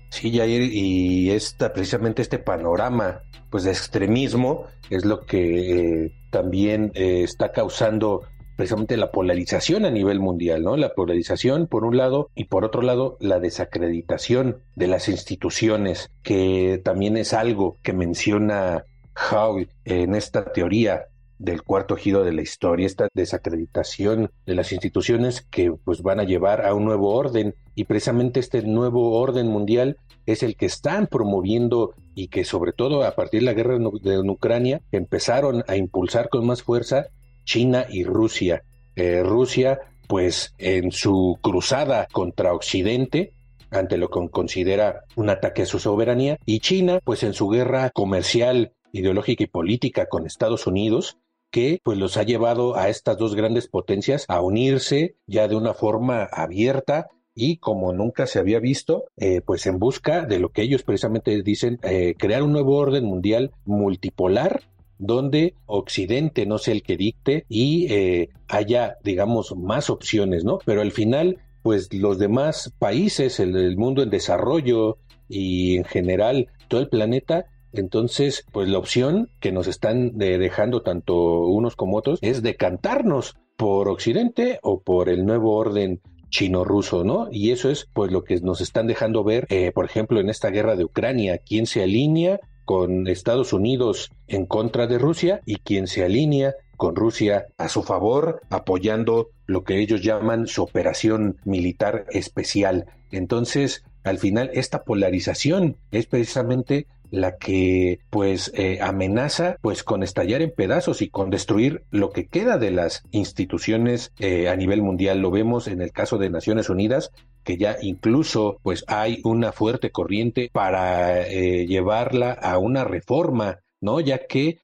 Sí, 0.10 0.36
Jair, 0.36 0.62
y 0.72 1.32
esta, 1.32 1.74
precisamente 1.74 2.22
este 2.22 2.40
panorama 2.40 3.22
pues 3.50 3.64
de 3.64 3.72
extremismo 3.72 4.66
es 4.90 5.04
lo 5.04 5.26
que 5.26 6.04
eh, 6.06 6.12
también 6.32 6.92
está 6.94 7.52
causando 7.52 8.22
precisamente 8.58 8.98
la 8.98 9.12
polarización 9.12 9.86
a 9.86 9.92
nivel 9.92 10.20
mundial, 10.20 10.64
¿no? 10.64 10.76
La 10.76 10.94
polarización 10.94 11.68
por 11.68 11.86
un 11.86 11.96
lado 11.96 12.30
y 12.36 12.46
por 12.46 12.66
otro 12.66 12.82
lado 12.82 13.18
la 13.22 13.40
desacreditación 13.40 14.58
de 14.76 14.88
las 14.88 15.08
instituciones, 15.08 16.10
que 16.24 16.82
también 16.84 17.16
es 17.16 17.34
algo 17.34 17.78
que 17.84 17.94
menciona 17.94 18.84
Howe 19.32 19.68
en 19.86 20.16
esta 20.16 20.52
teoría 20.52 21.06
del 21.40 21.62
cuarto 21.62 21.96
giro 21.96 22.24
de 22.24 22.34
la 22.34 22.42
historia, 22.42 22.88
esta 22.88 23.10
desacreditación 23.14 24.32
de 24.48 24.56
las 24.56 24.72
instituciones 24.72 25.46
que 25.52 25.72
pues 25.72 26.02
van 26.02 26.20
a 26.20 26.24
llevar 26.24 26.66
a 26.66 26.74
un 26.74 26.84
nuevo 26.84 27.14
orden 27.14 27.54
y 27.76 27.84
precisamente 27.84 28.40
este 28.40 28.64
nuevo 28.64 29.20
orden 29.20 29.48
mundial 29.48 29.98
es 30.26 30.42
el 30.42 30.56
que 30.56 30.66
están 30.66 31.06
promoviendo 31.06 31.94
y 32.16 32.30
que 32.30 32.44
sobre 32.44 32.74
todo 32.74 33.04
a 33.04 33.12
partir 33.12 33.42
de 33.42 33.46
la 33.46 33.54
guerra 33.54 33.78
de 33.78 34.20
Ucrania 34.20 34.82
empezaron 34.92 35.64
a 35.68 35.76
impulsar 35.78 36.30
con 36.30 36.46
más 36.46 36.64
fuerza 36.64 37.08
China 37.48 37.88
y 37.90 38.04
Rusia. 38.04 38.64
Eh, 38.96 39.24
Rusia, 39.24 39.80
pues 40.08 40.54
en 40.60 40.92
su 40.92 41.40
cruzada 41.42 42.08
contra 42.12 42.54
Occidente, 42.54 43.34
ante 43.72 43.98
lo 43.98 44.10
que 44.10 44.30
considera 44.30 45.06
un 45.16 45.30
ataque 45.30 45.64
a 45.64 45.66
su 45.66 45.80
soberanía, 45.80 46.38
y 46.46 46.60
China, 46.60 47.00
pues 47.04 47.24
en 47.24 47.34
su 47.34 47.48
guerra 47.48 47.90
comercial, 47.90 48.74
ideológica 48.92 49.44
y 49.44 49.48
política 49.48 50.08
con 50.08 50.26
Estados 50.26 50.68
Unidos, 50.68 51.18
que 51.50 51.80
pues 51.84 51.98
los 51.98 52.18
ha 52.18 52.24
llevado 52.24 52.76
a 52.76 52.90
estas 52.90 53.18
dos 53.18 53.34
grandes 53.34 53.68
potencias 53.68 54.26
a 54.28 54.42
unirse 54.42 55.16
ya 55.26 55.48
de 55.48 55.56
una 55.56 55.74
forma 55.74 56.24
abierta 56.26 57.08
y 57.34 57.58
como 57.58 57.94
nunca 57.94 58.28
se 58.28 58.40
había 58.40 58.60
visto, 58.60 59.06
eh, 59.16 59.42
pues 59.46 59.66
en 59.68 59.80
busca 59.80 60.26
de 60.26 60.40
lo 60.40 60.50
que 60.50 60.64
ellos 60.64 60.84
precisamente 60.84 61.42
dicen, 61.44 61.80
eh, 61.84 62.16
crear 62.18 62.44
un 62.44 62.52
nuevo 62.52 62.76
orden 62.76 63.06
mundial 63.06 63.52
multipolar 63.64 64.64
donde 65.00 65.56
Occidente 65.66 66.46
no 66.46 66.58
sea 66.58 66.74
el 66.74 66.84
que 66.84 66.98
dicte 66.98 67.46
y 67.50 67.92
eh, 67.92 68.30
haya, 68.48 68.98
digamos, 69.04 69.56
más 69.56 69.90
opciones, 69.90 70.44
¿no? 70.44 70.60
Pero 70.66 70.82
al 70.82 70.92
final, 70.92 71.38
pues 71.62 71.94
los 71.94 72.18
demás 72.18 72.74
países, 72.80 73.40
el, 73.40 73.78
mundo 73.78 74.02
en 74.02 74.10
desarrollo 74.10 74.98
y 75.30 75.78
en 75.78 75.84
general 75.84 76.48
todo 76.68 76.82
el 76.82 76.90
planeta, 76.90 77.46
entonces, 77.74 78.46
pues 78.52 78.70
la 78.70 78.80
opción 78.80 79.30
que 79.40 79.52
nos 79.52 79.68
están 79.68 80.18
dejando 80.18 80.82
tanto 80.82 81.46
unos 81.48 81.76
como 81.76 81.98
otros 81.98 82.20
es 82.22 82.42
decantarnos 82.42 83.36
por 83.58 83.90
Occidente 83.90 84.60
o 84.64 84.82
por 84.82 85.10
el 85.10 85.26
nuevo 85.26 85.56
orden 85.56 86.02
chino-ruso, 86.30 87.04
¿no? 87.04 87.28
Y 87.32 87.52
eso 87.52 87.70
es 87.70 87.88
pues 87.94 88.12
lo 88.12 88.24
que 88.24 88.40
nos 88.42 88.62
están 88.62 88.88
dejando 88.88 89.24
ver, 89.24 89.46
eh, 89.50 89.72
por 89.72 89.86
ejemplo, 89.86 90.20
en 90.20 90.30
esta 90.30 90.50
guerra 90.50 90.76
de 90.76 90.86
Ucrania, 90.86 91.40
quién 91.40 91.66
se 91.66 91.84
alinea 91.84 92.40
con 92.68 93.08
Estados 93.08 93.54
Unidos 93.54 94.12
en 94.28 94.46
contra 94.46 94.88
de 94.88 95.00
Rusia 95.00 95.40
y 95.46 95.56
quien 95.56 95.88
se 95.88 96.04
alinea 96.04 96.54
con 96.76 96.98
Rusia 96.98 97.46
a 97.58 97.70
su 97.70 97.82
favor, 97.82 98.42
apoyando 98.50 99.30
lo 99.46 99.64
que 99.64 99.80
ellos 99.80 100.04
llaman 100.04 100.48
su 100.48 100.64
operación 100.64 101.38
militar 101.46 102.06
especial. 102.12 102.86
Entonces, 103.10 103.86
al 104.04 104.20
final, 104.20 104.52
esta 104.54 104.84
polarización 104.84 105.78
es 105.92 106.08
precisamente 106.08 106.88
la 107.12 107.38
que 107.38 108.00
pues 108.10 108.52
eh, 108.56 108.80
amenaza 108.82 109.58
pues 109.62 109.84
con 109.84 110.04
estallar 110.04 110.42
en 110.42 110.52
pedazos 110.52 111.02
y 111.02 111.10
con 111.10 111.30
destruir 111.30 111.84
lo 111.92 112.12
que 112.12 112.28
queda 112.28 112.58
de 112.58 112.72
las 112.72 113.04
instituciones 113.12 114.12
eh, 114.20 114.50
a 114.50 114.56
nivel 114.56 114.82
mundial. 114.82 115.20
Lo 115.20 115.32
vemos 115.32 115.68
en 115.68 115.82
el 115.82 115.92
caso 115.92 116.18
de 116.18 116.30
Naciones 116.30 116.70
Unidas, 116.70 117.12
que 117.44 117.58
ya 117.58 117.78
incluso 117.82 118.60
pues 118.64 118.84
hay 118.88 119.22
una 119.24 119.52
fuerte 119.52 119.92
corriente 119.92 120.50
para 120.52 121.28
eh, 121.28 121.66
llevarla 121.66 122.32
a 122.32 122.58
una 122.58 122.84
reforma, 122.84 123.60
¿no? 123.80 124.00
Ya 124.00 124.26
que 124.28 124.60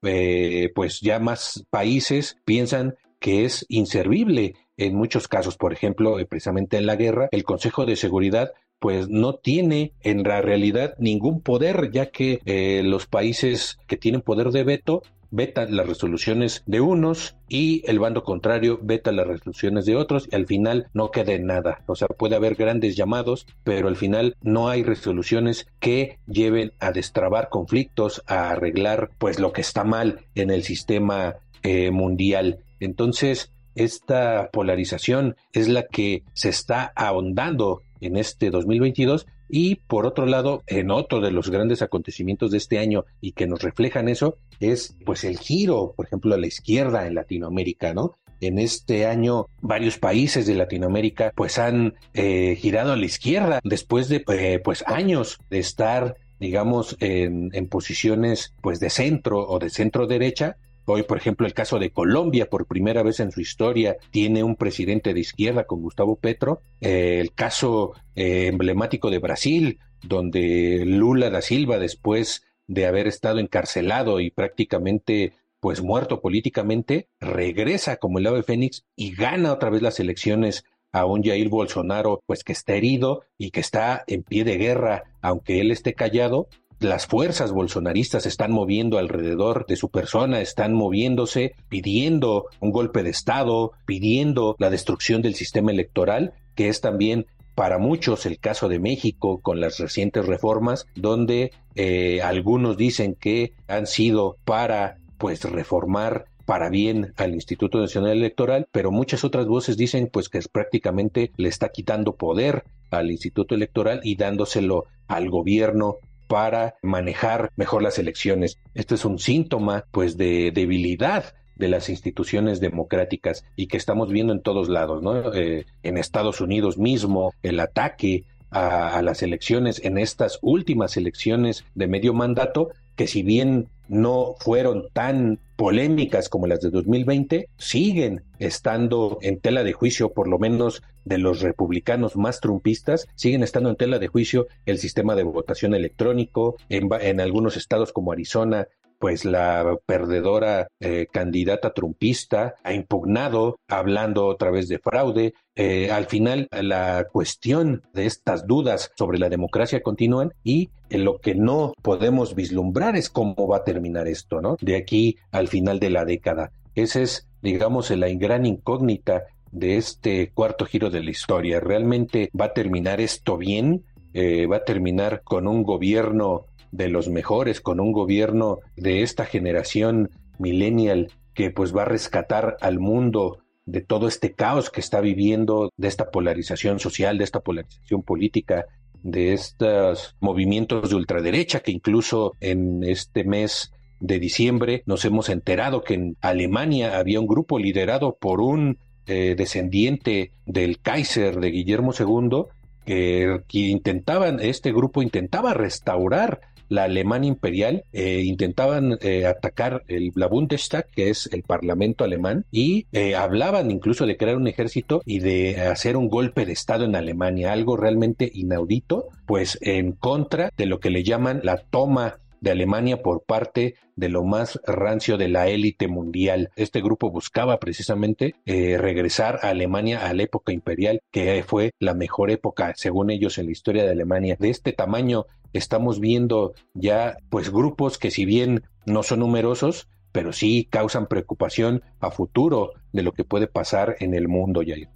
pues 0.74 1.00
ya 1.00 1.18
más 1.18 1.64
países 1.70 2.36
piensan 2.44 2.96
que 3.20 3.44
es 3.44 3.64
inservible 3.68 4.54
en 4.76 4.96
muchos 4.96 5.28
casos, 5.28 5.56
por 5.56 5.72
ejemplo, 5.72 6.16
precisamente 6.28 6.76
en 6.76 6.86
la 6.86 6.96
guerra, 6.96 7.28
el 7.30 7.44
Consejo 7.44 7.86
de 7.86 7.96
Seguridad 7.96 8.52
pues 8.84 9.08
no 9.08 9.36
tiene 9.36 9.92
en 10.02 10.24
la 10.24 10.42
realidad 10.42 10.92
ningún 10.98 11.40
poder, 11.40 11.90
ya 11.90 12.10
que 12.10 12.40
eh, 12.44 12.82
los 12.84 13.06
países 13.06 13.78
que 13.86 13.96
tienen 13.96 14.20
poder 14.20 14.50
de 14.50 14.62
veto 14.62 15.02
vetan 15.30 15.74
las 15.74 15.86
resoluciones 15.86 16.62
de 16.66 16.82
unos 16.82 17.34
y 17.48 17.82
el 17.86 17.98
bando 17.98 18.24
contrario 18.24 18.78
veta 18.82 19.10
las 19.10 19.26
resoluciones 19.26 19.86
de 19.86 19.96
otros 19.96 20.28
y 20.30 20.36
al 20.36 20.44
final 20.44 20.88
no 20.92 21.10
queda 21.10 21.38
nada. 21.38 21.82
O 21.86 21.96
sea, 21.96 22.08
puede 22.08 22.36
haber 22.36 22.56
grandes 22.56 22.94
llamados, 22.94 23.46
pero 23.62 23.88
al 23.88 23.96
final 23.96 24.36
no 24.42 24.68
hay 24.68 24.82
resoluciones 24.82 25.66
que 25.80 26.18
lleven 26.26 26.74
a 26.78 26.92
destrabar 26.92 27.48
conflictos, 27.48 28.22
a 28.26 28.50
arreglar 28.50 29.12
pues 29.16 29.40
lo 29.40 29.54
que 29.54 29.62
está 29.62 29.84
mal 29.84 30.26
en 30.34 30.50
el 30.50 30.62
sistema 30.62 31.36
eh, 31.62 31.90
mundial. 31.90 32.58
Entonces, 32.80 33.50
esta 33.76 34.50
polarización 34.52 35.36
es 35.54 35.68
la 35.68 35.86
que 35.86 36.22
se 36.34 36.50
está 36.50 36.92
ahondando 36.94 37.80
en 38.00 38.16
este 38.16 38.50
2022 38.50 39.26
y 39.48 39.76
por 39.76 40.06
otro 40.06 40.26
lado, 40.26 40.62
en 40.66 40.90
otro 40.90 41.20
de 41.20 41.30
los 41.30 41.50
grandes 41.50 41.82
acontecimientos 41.82 42.50
de 42.50 42.58
este 42.58 42.78
año 42.78 43.04
y 43.20 43.32
que 43.32 43.46
nos 43.46 43.62
reflejan 43.62 44.08
eso 44.08 44.38
es 44.60 44.96
pues 45.04 45.24
el 45.24 45.38
giro, 45.38 45.92
por 45.96 46.06
ejemplo, 46.06 46.34
a 46.34 46.38
la 46.38 46.46
izquierda 46.46 47.06
en 47.06 47.14
Latinoamérica, 47.14 47.94
¿no? 47.94 48.14
En 48.40 48.58
este 48.58 49.06
año 49.06 49.46
varios 49.60 49.98
países 49.98 50.46
de 50.46 50.54
Latinoamérica 50.54 51.32
pues 51.34 51.58
han 51.58 51.94
eh, 52.14 52.56
girado 52.60 52.92
a 52.92 52.96
la 52.96 53.06
izquierda 53.06 53.60
después 53.62 54.08
de 54.08 54.24
eh, 54.28 54.60
pues 54.62 54.84
años 54.86 55.38
de 55.50 55.60
estar 55.60 56.16
digamos 56.40 56.96
en, 57.00 57.50
en 57.52 57.68
posiciones 57.68 58.52
pues 58.60 58.80
de 58.80 58.90
centro 58.90 59.38
o 59.38 59.58
de 59.58 59.70
centro 59.70 60.06
derecha 60.06 60.56
Hoy, 60.86 61.02
por 61.02 61.16
ejemplo, 61.16 61.46
el 61.46 61.54
caso 61.54 61.78
de 61.78 61.90
Colombia, 61.90 62.50
por 62.50 62.66
primera 62.66 63.02
vez 63.02 63.20
en 63.20 63.30
su 63.30 63.40
historia, 63.40 63.96
tiene 64.10 64.42
un 64.42 64.56
presidente 64.56 65.14
de 65.14 65.20
izquierda 65.20 65.64
con 65.64 65.80
Gustavo 65.80 66.16
Petro. 66.16 66.60
Eh, 66.80 67.20
el 67.20 67.32
caso 67.32 67.94
eh, 68.14 68.48
emblemático 68.48 69.10
de 69.10 69.18
Brasil, 69.18 69.78
donde 70.02 70.84
Lula 70.84 71.30
da 71.30 71.40
Silva, 71.40 71.78
después 71.78 72.44
de 72.66 72.86
haber 72.86 73.06
estado 73.06 73.38
encarcelado 73.38 74.20
y 74.20 74.30
prácticamente 74.30 75.32
pues 75.60 75.82
muerto 75.82 76.20
políticamente, 76.20 77.08
regresa 77.20 77.96
como 77.96 78.18
el 78.18 78.26
ave 78.26 78.42
fénix 78.42 78.84
y 78.94 79.14
gana 79.14 79.50
otra 79.50 79.70
vez 79.70 79.80
las 79.80 79.98
elecciones 79.98 80.64
a 80.92 81.06
un 81.06 81.24
Jair 81.24 81.48
Bolsonaro, 81.48 82.22
pues 82.26 82.44
que 82.44 82.52
está 82.52 82.74
herido 82.74 83.22
y 83.38 83.50
que 83.50 83.60
está 83.60 84.04
en 84.06 84.22
pie 84.22 84.44
de 84.44 84.58
guerra, 84.58 85.04
aunque 85.22 85.60
él 85.60 85.70
esté 85.70 85.94
callado, 85.94 86.48
las 86.84 87.06
fuerzas 87.06 87.52
bolsonaristas 87.52 88.26
están 88.26 88.52
moviendo 88.52 88.98
alrededor 88.98 89.66
de 89.66 89.76
su 89.76 89.88
persona, 89.88 90.40
están 90.40 90.74
moviéndose, 90.74 91.54
pidiendo 91.68 92.46
un 92.60 92.70
golpe 92.70 93.02
de 93.02 93.10
Estado, 93.10 93.72
pidiendo 93.86 94.56
la 94.58 94.70
destrucción 94.70 95.22
del 95.22 95.34
sistema 95.34 95.72
electoral, 95.72 96.34
que 96.54 96.68
es 96.68 96.80
también 96.80 97.26
para 97.54 97.78
muchos 97.78 98.26
el 98.26 98.38
caso 98.38 98.68
de 98.68 98.78
México 98.78 99.40
con 99.40 99.60
las 99.60 99.78
recientes 99.78 100.26
reformas, 100.26 100.86
donde 100.94 101.52
eh, 101.74 102.20
algunos 102.22 102.76
dicen 102.76 103.14
que 103.14 103.52
han 103.68 103.86
sido 103.86 104.36
para 104.44 104.98
pues 105.18 105.44
reformar 105.44 106.26
para 106.44 106.68
bien 106.68 107.14
al 107.16 107.34
Instituto 107.34 107.78
Nacional 107.78 108.12
Electoral, 108.12 108.68
pero 108.70 108.90
muchas 108.90 109.24
otras 109.24 109.46
voces 109.46 109.76
dicen 109.76 110.08
pues 110.12 110.28
que 110.28 110.40
prácticamente 110.50 111.32
le 111.36 111.48
está 111.48 111.70
quitando 111.70 112.16
poder 112.16 112.64
al 112.90 113.10
Instituto 113.10 113.54
Electoral 113.54 114.00
y 114.02 114.16
dándoselo 114.16 114.84
al 115.06 115.30
gobierno 115.30 115.98
para 116.34 116.74
manejar 116.82 117.52
mejor 117.54 117.84
las 117.84 118.00
elecciones. 118.00 118.58
Esto 118.74 118.96
es 118.96 119.04
un 119.04 119.20
síntoma 119.20 119.84
pues 119.92 120.16
de 120.16 120.50
debilidad 120.52 121.32
de 121.54 121.68
las 121.68 121.88
instituciones 121.88 122.58
democráticas 122.58 123.44
y 123.54 123.68
que 123.68 123.76
estamos 123.76 124.10
viendo 124.10 124.32
en 124.32 124.42
todos 124.42 124.68
lados, 124.68 125.00
¿no? 125.00 125.32
Eh, 125.32 125.64
en 125.84 125.96
Estados 125.96 126.40
Unidos 126.40 126.76
mismo, 126.76 127.32
el 127.44 127.60
ataque 127.60 128.24
a, 128.50 129.00
las 129.02 129.22
elecciones, 129.22 129.80
en 129.84 129.96
estas 129.96 130.40
últimas 130.42 130.96
elecciones 130.96 131.64
de 131.76 131.86
medio 131.86 132.14
mandato, 132.14 132.70
que 132.96 133.06
si 133.06 133.22
bien 133.22 133.68
no 133.88 134.34
fueron 134.38 134.88
tan 134.92 135.38
polémicas 135.56 136.28
como 136.28 136.46
las 136.46 136.60
de 136.60 136.70
2020, 136.70 137.48
siguen 137.58 138.22
estando 138.38 139.18
en 139.20 139.40
tela 139.40 139.62
de 139.62 139.72
juicio, 139.72 140.12
por 140.12 140.28
lo 140.28 140.38
menos 140.38 140.82
de 141.04 141.18
los 141.18 141.40
republicanos 141.40 142.16
más 142.16 142.40
trumpistas, 142.40 143.06
siguen 143.14 143.42
estando 143.42 143.70
en 143.70 143.76
tela 143.76 143.98
de 143.98 144.08
juicio 144.08 144.46
el 144.66 144.78
sistema 144.78 145.14
de 145.14 145.22
votación 145.22 145.74
electrónico. 145.74 146.56
En, 146.68 146.88
en 147.00 147.20
algunos 147.20 147.56
estados 147.56 147.92
como 147.92 148.12
Arizona 148.12 148.68
pues 149.04 149.26
la 149.26 149.76
perdedora 149.84 150.68
eh, 150.80 151.08
candidata 151.12 151.74
trumpista 151.74 152.54
ha 152.64 152.72
impugnado, 152.72 153.60
hablando 153.68 154.24
otra 154.24 154.50
vez 154.50 154.66
de 154.66 154.78
fraude. 154.78 155.34
Eh, 155.54 155.90
al 155.90 156.06
final, 156.06 156.48
la 156.50 157.06
cuestión 157.12 157.82
de 157.92 158.06
estas 158.06 158.46
dudas 158.46 158.92
sobre 158.96 159.18
la 159.18 159.28
democracia 159.28 159.82
continúan 159.82 160.32
y 160.42 160.70
lo 160.88 161.18
que 161.18 161.34
no 161.34 161.74
podemos 161.82 162.34
vislumbrar 162.34 162.96
es 162.96 163.10
cómo 163.10 163.46
va 163.46 163.58
a 163.58 163.64
terminar 163.64 164.08
esto, 164.08 164.40
¿no? 164.40 164.56
De 164.62 164.74
aquí 164.74 165.18
al 165.32 165.48
final 165.48 165.80
de 165.80 165.90
la 165.90 166.06
década. 166.06 166.50
Esa 166.74 167.02
es, 167.02 167.28
digamos, 167.42 167.90
la 167.90 168.08
gran 168.08 168.46
incógnita 168.46 169.24
de 169.52 169.76
este 169.76 170.30
cuarto 170.32 170.64
giro 170.64 170.88
de 170.88 171.02
la 171.02 171.10
historia. 171.10 171.60
¿Realmente 171.60 172.30
va 172.40 172.46
a 172.46 172.54
terminar 172.54 173.02
esto 173.02 173.36
bien? 173.36 173.84
Eh, 174.14 174.46
¿Va 174.46 174.56
a 174.56 174.64
terminar 174.64 175.20
con 175.24 175.46
un 175.46 175.62
gobierno 175.62 176.46
de 176.74 176.88
los 176.88 177.08
mejores, 177.08 177.60
con 177.60 177.78
un 177.78 177.92
gobierno 177.92 178.58
de 178.76 179.02
esta 179.02 179.24
generación 179.24 180.10
millennial 180.38 181.12
que 181.32 181.50
pues 181.50 181.74
va 181.74 181.82
a 181.82 181.86
rescatar 181.86 182.56
al 182.60 182.80
mundo 182.80 183.38
de 183.64 183.80
todo 183.80 184.08
este 184.08 184.32
caos 184.32 184.70
que 184.70 184.80
está 184.80 185.00
viviendo, 185.00 185.70
de 185.76 185.88
esta 185.88 186.10
polarización 186.10 186.80
social, 186.80 187.16
de 187.16 187.24
esta 187.24 187.40
polarización 187.40 188.02
política, 188.02 188.66
de 189.02 189.32
estos 189.34 190.16
movimientos 190.20 190.90
de 190.90 190.96
ultraderecha 190.96 191.60
que 191.60 191.70
incluso 191.70 192.32
en 192.40 192.82
este 192.82 193.22
mes 193.22 193.72
de 194.00 194.18
diciembre 194.18 194.82
nos 194.86 195.04
hemos 195.04 195.28
enterado 195.28 195.82
que 195.82 195.94
en 195.94 196.16
Alemania 196.20 196.98
había 196.98 197.20
un 197.20 197.28
grupo 197.28 197.58
liderado 197.58 198.16
por 198.20 198.40
un 198.40 198.78
eh, 199.06 199.34
descendiente 199.36 200.32
del 200.44 200.80
Kaiser 200.80 201.38
de 201.38 201.50
Guillermo 201.50 201.92
II 201.98 202.46
que, 202.84 203.42
que 203.46 203.58
intentaban, 203.60 204.40
este 204.40 204.72
grupo 204.72 205.02
intentaba 205.02 205.54
restaurar 205.54 206.40
la 206.74 206.84
Alemania 206.84 207.28
imperial, 207.28 207.84
eh, 207.92 208.22
intentaban 208.24 208.98
eh, 209.00 209.26
atacar 209.26 209.82
el, 209.88 210.12
la 210.14 210.26
Bundestag, 210.26 210.86
que 210.90 211.10
es 211.10 211.28
el 211.32 211.42
parlamento 211.42 212.04
alemán, 212.04 212.44
y 212.50 212.86
eh, 212.92 213.14
hablaban 213.14 213.70
incluso 213.70 214.06
de 214.06 214.16
crear 214.16 214.36
un 214.36 214.48
ejército 214.48 215.02
y 215.06 215.20
de 215.20 215.60
hacer 215.60 215.96
un 215.96 216.08
golpe 216.08 216.44
de 216.44 216.52
Estado 216.52 216.84
en 216.84 216.96
Alemania, 216.96 217.52
algo 217.52 217.76
realmente 217.76 218.30
inaudito, 218.32 219.08
pues 219.26 219.58
en 219.62 219.92
contra 219.92 220.50
de 220.56 220.66
lo 220.66 220.80
que 220.80 220.90
le 220.90 221.04
llaman 221.04 221.40
la 221.42 221.58
toma 221.58 222.18
de 222.44 222.50
Alemania 222.52 223.02
por 223.02 223.24
parte 223.24 223.74
de 223.96 224.08
lo 224.08 224.22
más 224.22 224.60
rancio 224.66 225.16
de 225.16 225.28
la 225.28 225.48
élite 225.48 225.88
mundial. 225.88 226.50
Este 226.54 226.80
grupo 226.80 227.10
buscaba 227.10 227.58
precisamente 227.58 228.34
regresar 228.46 229.40
a 229.42 229.48
Alemania 229.48 230.06
a 230.06 230.12
la 230.12 230.22
época 230.22 230.52
imperial, 230.52 231.00
que 231.10 231.42
fue 231.42 231.72
la 231.80 231.94
mejor 231.94 232.30
época, 232.30 232.74
según 232.76 233.10
ellos, 233.10 233.38
en 233.38 233.46
la 233.46 233.52
historia 233.52 233.84
de 233.84 233.90
Alemania. 233.90 234.36
De 234.38 234.50
este 234.50 234.72
tamaño 234.72 235.24
estamos 235.52 236.00
viendo 236.00 236.54
ya 236.74 237.16
pues 237.30 237.50
grupos 237.50 237.96
que 237.98 238.10
si 238.10 238.24
bien 238.26 238.62
no 238.84 239.02
son 239.02 239.20
numerosos, 239.20 239.88
pero 240.12 240.32
sí 240.32 240.68
causan 240.70 241.06
preocupación 241.06 241.82
a 241.98 242.10
futuro 242.10 242.72
de 242.92 243.02
lo 243.02 243.12
que 243.12 243.24
puede 243.24 243.46
pasar 243.46 243.96
en 244.00 244.14
el 244.14 244.28
mundo, 244.28 244.62
Yair. 244.62 244.88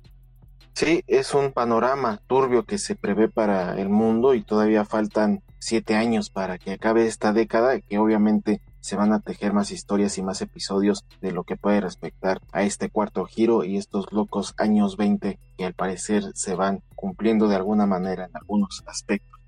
Sí, 0.79 1.03
es 1.09 1.35
un 1.35 1.51
panorama 1.51 2.23
turbio 2.29 2.65
que 2.65 2.79
se 2.79 2.95
prevé 2.95 3.29
para 3.29 3.81
el 3.81 3.89
mundo 3.89 4.35
y 4.35 4.45
todavía 4.45 4.85
faltan 4.85 5.43
siete 5.59 5.97
años 5.97 6.31
para 6.31 6.57
que 6.57 6.71
acabe 6.71 7.05
esta 7.05 7.33
década, 7.33 7.81
que 7.81 7.99
obviamente 7.99 8.63
se 8.79 8.95
van 8.95 9.13
a 9.13 9.19
tejer 9.19 9.53
más 9.53 9.73
historias 9.73 10.19
y 10.19 10.23
más 10.23 10.41
episodios 10.41 11.05
de 11.21 11.33
lo 11.33 11.43
que 11.43 11.57
puede 11.57 11.81
respectar 11.81 12.41
a 12.53 12.63
este 12.63 12.91
cuarto 12.91 13.25
giro 13.25 13.65
y 13.65 13.77
estos 13.77 14.13
locos 14.13 14.55
años 14.57 14.97
20 14.97 15.41
que 15.57 15.65
al 15.65 15.75
parecer 15.75 16.23
se 16.35 16.55
van 16.55 16.85
cumpliendo 16.95 17.49
de 17.49 17.57
alguna 17.57 17.87
manera 17.87 18.27
en 18.27 18.37
algunos 18.37 18.85
aspectos. 18.87 19.41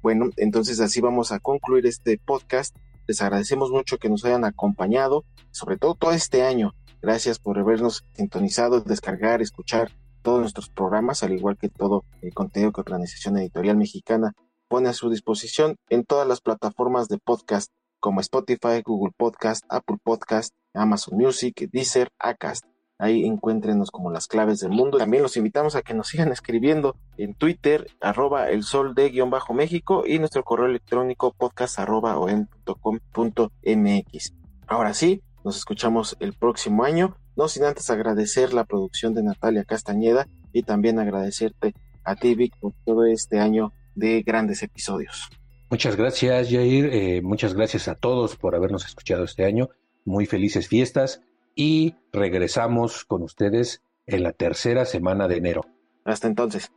Bueno, 0.00 0.26
entonces 0.36 0.78
así 0.78 1.00
vamos 1.00 1.32
a 1.32 1.40
concluir 1.40 1.86
este 1.86 2.20
podcast. 2.24 2.76
Les 3.08 3.20
agradecemos 3.20 3.72
mucho 3.72 3.98
que 3.98 4.08
nos 4.08 4.24
hayan 4.24 4.44
acompañado, 4.44 5.24
sobre 5.50 5.76
todo 5.76 5.96
todo 5.96 6.12
este 6.12 6.44
año. 6.44 6.72
Gracias 7.02 7.40
por 7.40 7.58
habernos 7.58 8.04
sintonizado, 8.14 8.80
descargar, 8.80 9.42
escuchar 9.42 9.90
todos 10.22 10.40
nuestros 10.40 10.70
programas, 10.70 11.22
al 11.22 11.32
igual 11.32 11.58
que 11.58 11.68
todo 11.68 12.04
el 12.22 12.32
contenido 12.32 12.72
que 12.72 12.80
Organización 12.80 13.36
Editorial 13.38 13.76
Mexicana 13.76 14.32
pone 14.68 14.88
a 14.88 14.94
su 14.94 15.10
disposición 15.10 15.76
en 15.90 16.04
todas 16.04 16.26
las 16.26 16.40
plataformas 16.40 17.08
de 17.08 17.18
podcast 17.18 17.70
como 18.00 18.20
Spotify, 18.20 18.82
Google 18.84 19.12
Podcast, 19.16 19.64
Apple 19.68 19.98
Podcast, 20.02 20.54
Amazon 20.74 21.18
Music, 21.18 21.68
Deezer, 21.70 22.08
Acast. 22.18 22.64
Ahí 22.98 23.24
encuéntrenos 23.24 23.90
como 23.90 24.10
las 24.10 24.28
claves 24.28 24.60
del 24.60 24.70
mundo. 24.70 24.98
También 24.98 25.22
los 25.22 25.36
invitamos 25.36 25.76
a 25.76 25.82
que 25.82 25.94
nos 25.94 26.08
sigan 26.08 26.32
escribiendo 26.32 26.96
en 27.16 27.34
Twitter, 27.34 27.88
arroba 28.00 28.50
el 28.50 28.62
sol 28.62 28.94
de 28.94 29.10
guion 29.10 29.30
bajo 29.30 29.54
México 29.54 30.04
y 30.06 30.18
nuestro 30.18 30.44
correo 30.44 30.66
electrónico 30.66 31.32
podcast 31.32 31.78
arroba 31.78 32.16
mx. 32.16 34.34
Ahora 34.66 34.94
sí, 34.94 35.22
nos 35.44 35.56
escuchamos 35.56 36.16
el 36.20 36.34
próximo 36.34 36.84
año. 36.84 37.16
No 37.36 37.48
sin 37.48 37.64
antes 37.64 37.88
agradecer 37.90 38.52
la 38.52 38.64
producción 38.64 39.14
de 39.14 39.22
Natalia 39.22 39.64
Castañeda 39.64 40.28
y 40.52 40.62
también 40.62 40.98
agradecerte 40.98 41.74
a 42.04 42.16
ti, 42.16 42.34
Vic, 42.34 42.56
por 42.58 42.72
todo 42.84 43.04
este 43.04 43.38
año 43.38 43.72
de 43.94 44.22
grandes 44.22 44.62
episodios. 44.62 45.28
Muchas 45.70 45.96
gracias, 45.96 46.50
Jair. 46.50 46.86
Eh, 46.92 47.22
muchas 47.22 47.54
gracias 47.54 47.88
a 47.88 47.94
todos 47.94 48.36
por 48.36 48.54
habernos 48.54 48.84
escuchado 48.84 49.24
este 49.24 49.44
año. 49.44 49.70
Muy 50.04 50.26
felices 50.26 50.68
fiestas 50.68 51.22
y 51.54 51.94
regresamos 52.12 53.04
con 53.04 53.22
ustedes 53.22 53.82
en 54.06 54.22
la 54.22 54.32
tercera 54.32 54.84
semana 54.84 55.28
de 55.28 55.36
enero. 55.36 55.62
Hasta 56.04 56.26
entonces. 56.26 56.70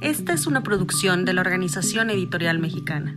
Esta 0.00 0.32
es 0.32 0.46
una 0.46 0.62
producción 0.62 1.24
de 1.24 1.32
la 1.32 1.40
Organización 1.40 2.08
Editorial 2.10 2.58
Mexicana. 2.58 3.16